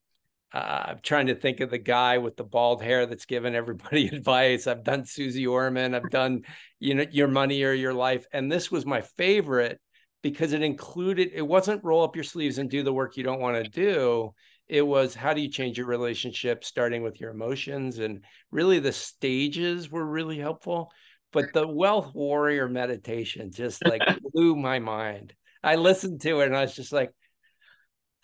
uh, 0.54 0.84
I'm 0.90 0.98
trying 1.02 1.26
to 1.26 1.34
think 1.34 1.58
of 1.58 1.70
the 1.70 1.78
guy 1.78 2.18
with 2.18 2.36
the 2.36 2.44
bald 2.44 2.80
hair 2.80 3.06
that's 3.06 3.26
giving 3.26 3.56
everybody 3.56 4.06
advice. 4.12 4.68
I've 4.68 4.84
done 4.84 5.04
Susie 5.04 5.48
Orman. 5.48 5.96
I've 5.96 6.10
done, 6.10 6.42
you 6.78 6.94
know, 6.94 7.06
your 7.10 7.26
money 7.26 7.64
or 7.64 7.72
your 7.72 7.92
life. 7.92 8.24
And 8.32 8.50
this 8.50 8.70
was 8.70 8.86
my 8.86 9.00
favorite 9.00 9.80
because 10.22 10.52
it 10.52 10.62
included, 10.62 11.32
it 11.34 11.42
wasn't 11.42 11.82
roll 11.82 12.04
up 12.04 12.14
your 12.14 12.24
sleeves 12.24 12.58
and 12.58 12.70
do 12.70 12.84
the 12.84 12.92
work 12.92 13.16
you 13.16 13.24
don't 13.24 13.40
want 13.40 13.64
to 13.64 13.68
do. 13.68 14.32
It 14.68 14.82
was 14.86 15.12
how 15.12 15.34
do 15.34 15.40
you 15.40 15.50
change 15.50 15.76
your 15.76 15.88
relationship, 15.88 16.64
starting 16.64 17.02
with 17.02 17.20
your 17.20 17.32
emotions. 17.32 17.98
And 17.98 18.24
really 18.52 18.78
the 18.78 18.92
stages 18.92 19.90
were 19.90 20.06
really 20.06 20.38
helpful. 20.38 20.92
But 21.32 21.52
the 21.52 21.66
wealth 21.66 22.14
warrior 22.14 22.68
meditation 22.68 23.50
just 23.50 23.84
like 23.84 24.02
blew 24.32 24.54
my 24.54 24.78
mind. 24.78 25.34
I 25.72 25.76
listened 25.76 26.20
to 26.22 26.40
it 26.40 26.46
and 26.46 26.56
I 26.56 26.62
was 26.62 26.74
just 26.74 26.92
like, 26.92 27.10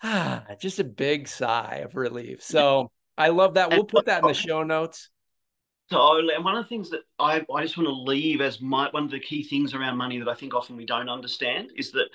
ah, 0.03 0.43
just 0.59 0.79
a 0.79 0.83
big 0.83 1.27
sigh 1.27 1.81
of 1.83 1.95
relief. 1.95 2.41
So 2.43 2.91
I 3.17 3.29
love 3.29 3.55
that. 3.55 3.71
We'll 3.71 3.85
put 3.85 4.05
that 4.05 4.21
in 4.21 4.27
the 4.27 4.33
show 4.47 4.63
notes. 4.63 5.09
Totally. 5.89 6.33
And 6.33 6.45
one 6.45 6.55
of 6.55 6.63
the 6.63 6.69
things 6.69 6.89
that 6.91 7.01
I, 7.19 7.45
I 7.53 7.63
just 7.63 7.77
want 7.77 7.87
to 7.87 7.93
leave 7.93 8.39
as 8.39 8.61
my 8.61 8.87
one 8.91 9.03
of 9.03 9.11
the 9.11 9.19
key 9.19 9.43
things 9.43 9.73
around 9.73 9.97
money 9.97 10.19
that 10.19 10.29
I 10.29 10.35
think 10.35 10.53
often 10.53 10.77
we 10.77 10.85
don't 10.85 11.09
understand 11.09 11.71
is 11.75 11.91
that 11.91 12.07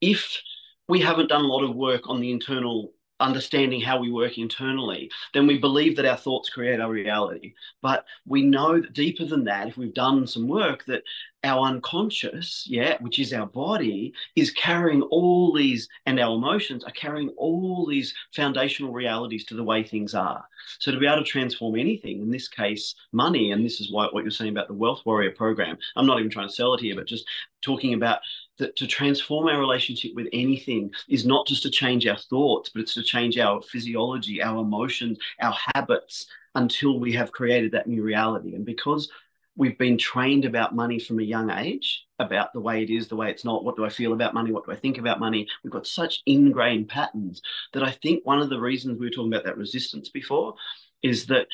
if 0.00 0.40
we 0.88 1.00
haven't 1.00 1.30
done 1.30 1.44
a 1.44 1.48
lot 1.48 1.64
of 1.64 1.74
work 1.74 2.02
on 2.08 2.20
the 2.20 2.30
internal 2.30 2.92
understanding 3.20 3.80
how 3.80 3.98
we 3.98 4.10
work 4.12 4.38
internally, 4.38 5.10
then 5.32 5.46
we 5.46 5.58
believe 5.58 5.96
that 5.96 6.04
our 6.04 6.16
thoughts 6.16 6.48
create 6.48 6.80
our 6.80 6.90
reality. 6.90 7.54
But 7.82 8.04
we 8.26 8.42
know 8.42 8.80
that 8.80 8.92
deeper 8.92 9.24
than 9.24 9.44
that, 9.44 9.68
if 9.68 9.76
we've 9.76 9.94
done 9.94 10.26
some 10.26 10.46
work, 10.46 10.84
that 10.86 11.02
our 11.44 11.66
unconscious, 11.66 12.64
yeah, 12.66 12.96
which 13.00 13.18
is 13.18 13.32
our 13.32 13.46
body, 13.46 14.12
is 14.34 14.50
carrying 14.50 15.02
all 15.02 15.52
these, 15.52 15.88
and 16.06 16.18
our 16.18 16.34
emotions 16.34 16.82
are 16.84 16.92
carrying 16.92 17.28
all 17.36 17.86
these 17.86 18.14
foundational 18.34 18.92
realities 18.92 19.44
to 19.46 19.54
the 19.54 19.62
way 19.62 19.82
things 19.82 20.14
are. 20.14 20.44
So 20.78 20.90
to 20.90 20.98
be 20.98 21.06
able 21.06 21.18
to 21.18 21.24
transform 21.24 21.76
anything, 21.76 22.22
in 22.22 22.30
this 22.30 22.48
case, 22.48 22.94
money, 23.12 23.52
and 23.52 23.64
this 23.64 23.80
is 23.80 23.92
why, 23.92 24.08
what 24.10 24.24
you're 24.24 24.30
saying 24.30 24.50
about 24.50 24.68
the 24.68 24.74
Wealth 24.74 25.02
Warrior 25.04 25.32
program, 25.32 25.76
I'm 25.96 26.06
not 26.06 26.18
even 26.18 26.30
trying 26.30 26.48
to 26.48 26.54
sell 26.54 26.74
it 26.74 26.80
here, 26.80 26.96
but 26.96 27.06
just 27.06 27.26
talking 27.62 27.94
about 27.94 28.20
that 28.58 28.76
to 28.76 28.86
transform 28.86 29.48
our 29.48 29.58
relationship 29.58 30.12
with 30.14 30.28
anything 30.32 30.90
is 31.08 31.26
not 31.26 31.46
just 31.46 31.62
to 31.64 31.70
change 31.70 32.06
our 32.06 32.16
thoughts, 32.16 32.70
but 32.70 32.82
it's 32.82 32.94
to 32.94 33.02
change 33.02 33.36
our 33.36 33.60
physiology, 33.62 34.42
our 34.42 34.62
emotions, 34.62 35.18
our 35.40 35.54
habits 35.74 36.26
until 36.54 37.00
we 37.00 37.12
have 37.12 37.32
created 37.32 37.72
that 37.72 37.88
new 37.88 38.02
reality. 38.02 38.54
And 38.54 38.64
because 38.64 39.10
we've 39.56 39.78
been 39.78 39.98
trained 39.98 40.44
about 40.44 40.74
money 40.74 40.98
from 40.98 41.20
a 41.20 41.22
young 41.22 41.50
age 41.50 42.04
about 42.18 42.52
the 42.52 42.60
way 42.60 42.82
it 42.82 42.90
is, 42.90 43.08
the 43.08 43.16
way 43.16 43.30
it's 43.30 43.44
not. 43.44 43.64
What 43.64 43.76
do 43.76 43.84
I 43.84 43.88
feel 43.88 44.12
about 44.12 44.34
money? 44.34 44.52
What 44.52 44.66
do 44.66 44.72
I 44.72 44.76
think 44.76 44.98
about 44.98 45.20
money? 45.20 45.46
We've 45.62 45.72
got 45.72 45.86
such 45.86 46.22
ingrained 46.26 46.88
patterns 46.88 47.40
that 47.72 47.82
I 47.82 47.90
think 47.90 48.24
one 48.24 48.40
of 48.40 48.50
the 48.50 48.60
reasons 48.60 48.98
we 48.98 49.06
were 49.06 49.10
talking 49.10 49.32
about 49.32 49.44
that 49.44 49.58
resistance 49.58 50.08
before 50.08 50.54
is 51.02 51.26
that 51.26 51.46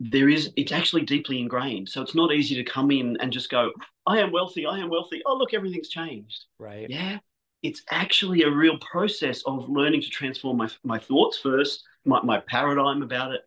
there 0.00 0.28
is 0.28 0.52
it's 0.56 0.70
actually 0.70 1.02
deeply 1.02 1.40
ingrained 1.40 1.88
so 1.88 2.00
it's 2.00 2.14
not 2.14 2.32
easy 2.32 2.54
to 2.54 2.62
come 2.62 2.92
in 2.92 3.16
and 3.20 3.32
just 3.32 3.50
go 3.50 3.72
i 4.06 4.16
am 4.18 4.30
wealthy 4.30 4.64
i 4.64 4.78
am 4.78 4.88
wealthy 4.88 5.20
oh 5.26 5.36
look 5.36 5.52
everything's 5.52 5.88
changed 5.88 6.44
right 6.60 6.88
yeah 6.88 7.18
it's 7.62 7.82
actually 7.90 8.42
a 8.42 8.50
real 8.50 8.78
process 8.78 9.42
of 9.44 9.68
learning 9.68 10.00
to 10.02 10.08
transform 10.08 10.58
my, 10.58 10.68
my 10.84 10.98
thoughts 10.98 11.38
first, 11.38 11.84
my, 12.04 12.20
my 12.22 12.40
paradigm 12.40 13.02
about 13.02 13.32
it, 13.32 13.40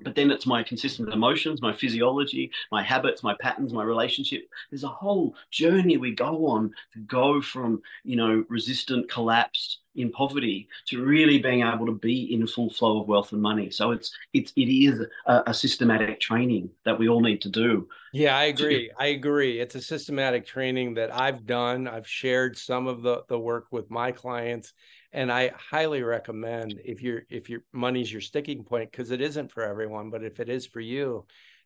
but 0.00 0.14
then 0.14 0.30
it's 0.30 0.46
my 0.46 0.62
consistent 0.62 1.12
emotions, 1.12 1.62
my 1.62 1.72
physiology, 1.72 2.50
my 2.72 2.82
habits, 2.82 3.22
my 3.22 3.34
patterns, 3.40 3.72
my 3.72 3.84
relationship. 3.84 4.48
There's 4.70 4.84
a 4.84 4.88
whole 4.88 5.34
journey 5.50 5.96
we 5.96 6.14
go 6.14 6.46
on 6.46 6.72
to 6.94 7.00
go 7.00 7.40
from, 7.40 7.80
you 8.02 8.16
know, 8.16 8.44
resistant, 8.48 9.10
collapsed 9.10 9.78
in 9.96 10.10
poverty 10.10 10.68
to 10.88 11.04
really 11.04 11.38
being 11.38 11.62
able 11.62 11.86
to 11.86 11.92
be 11.92 12.34
in 12.34 12.46
full 12.46 12.70
flow 12.70 13.00
of 13.00 13.08
wealth 13.08 13.32
and 13.32 13.40
money. 13.40 13.70
So 13.70 13.92
it's 13.92 14.12
it's 14.32 14.52
it 14.56 14.68
is 14.68 15.06
a, 15.26 15.42
a 15.46 15.54
systematic 15.54 16.20
training 16.20 16.70
that 16.84 16.98
we 16.98 17.08
all 17.08 17.20
need 17.20 17.40
to 17.42 17.48
do. 17.48 17.88
Yeah, 18.12 18.36
I 18.36 18.44
agree. 18.44 18.90
I 18.98 19.06
agree. 19.06 19.60
It's 19.60 19.74
a 19.74 19.80
systematic 19.80 20.46
training 20.46 20.94
that 20.94 21.14
I've 21.14 21.46
done. 21.46 21.86
I've 21.86 22.08
shared 22.08 22.58
some 22.58 22.86
of 22.86 23.02
the 23.02 23.22
the 23.28 23.38
work 23.38 23.66
with 23.70 23.90
my 23.90 24.10
clients 24.10 24.72
and 25.14 25.30
I 25.30 25.52
highly 25.70 26.02
recommend 26.02 26.80
if 26.84 27.00
you're 27.00 27.22
if 27.30 27.48
your 27.48 27.60
money's 27.72 28.12
your 28.12 28.20
sticking 28.20 28.64
point 28.64 28.90
because 28.90 29.12
it 29.12 29.20
isn't 29.20 29.52
for 29.52 29.62
everyone, 29.62 30.10
but 30.10 30.24
if 30.24 30.40
it 30.40 30.48
is 30.48 30.66
for 30.66 30.80
you, 30.80 31.24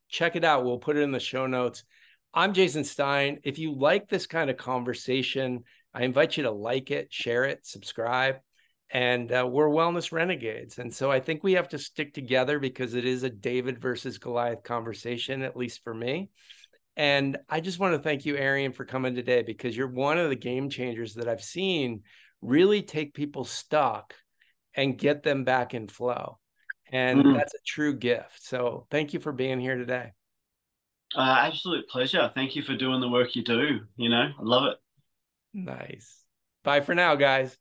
check 0.09 0.37
it 0.37 0.45
out. 0.45 0.65
We'll 0.65 0.79
put 0.79 0.97
it 0.97 1.03
in 1.03 1.13
the 1.13 1.19
show 1.19 1.47
notes. 1.47 1.83
I'm 2.35 2.53
Jason 2.53 2.85
Stein. 2.85 3.41
If 3.43 3.59
you 3.59 3.75
like 3.75 4.09
this 4.09 4.27
kind 4.27 4.51
of 4.51 4.59
conversation, 4.59 5.65
I 5.95 6.03
invite 6.03 6.37
you 6.37 6.43
to 6.43 6.51
like 6.51 6.91
it, 6.91 7.11
share 7.11 7.45
it, 7.45 7.67
subscribe. 7.67 8.37
And 8.91 9.33
uh, 9.33 9.49
we're 9.51 9.69
wellness 9.69 10.13
renegades. 10.13 10.79
And 10.79 10.95
so 10.95 11.11
I 11.11 11.21
think 11.21 11.43
we 11.43 11.55
have 11.55 11.69
to 11.71 11.79
stick 11.79 12.13
together 12.13 12.59
because 12.59 12.95
it 12.95 13.07
is 13.07 13.23
a 13.23 13.31
David 13.31 13.81
versus 13.81 14.19
Goliath 14.19 14.63
conversation, 14.63 15.43
at 15.43 15.57
least 15.57 15.83
for 15.83 15.95
me. 15.95 16.29
And 16.97 17.39
I 17.49 17.61
just 17.61 17.79
want 17.79 17.95
to 17.95 18.03
thank 18.03 18.27
you, 18.27 18.37
Arion, 18.37 18.73
for 18.73 18.85
coming 18.85 19.15
today 19.15 19.43
because 19.43 19.77
you're 19.77 19.89
one 19.89 20.19
of 20.19 20.29
the 20.29 20.37
game 20.37 20.69
changers 20.69 21.15
that 21.15 21.29
I've 21.29 21.43
seen 21.43 22.03
really 22.41 22.83
take 22.83 23.15
people 23.15 23.45
stuck 23.45 24.15
and 24.75 24.99
get 24.99 25.23
them 25.23 25.45
back 25.45 25.75
in 25.75 25.89
flow. 25.89 26.39
And 26.91 27.21
mm-hmm. 27.21 27.37
that's 27.37 27.55
a 27.55 27.65
true 27.67 27.95
gift. 27.95 28.43
So 28.43 28.87
thank 28.91 29.13
you 29.13 29.21
for 29.21 29.33
being 29.33 29.61
here 29.61 29.77
today. 29.77 30.13
Uh, 31.15 31.37
absolute 31.41 31.89
pleasure. 31.89 32.31
Thank 32.35 32.55
you 32.55 32.63
for 32.63 32.77
doing 32.77 33.01
the 33.01 33.09
work 33.09 33.35
you 33.35 33.43
do. 33.43 33.81
You 33.97 34.09
know, 34.09 34.31
I 34.39 34.43
love 34.43 34.65
it. 34.67 34.77
Nice. 35.55 36.25
Bye 36.65 36.81
for 36.81 36.95
now, 36.95 37.15
guys. 37.15 37.57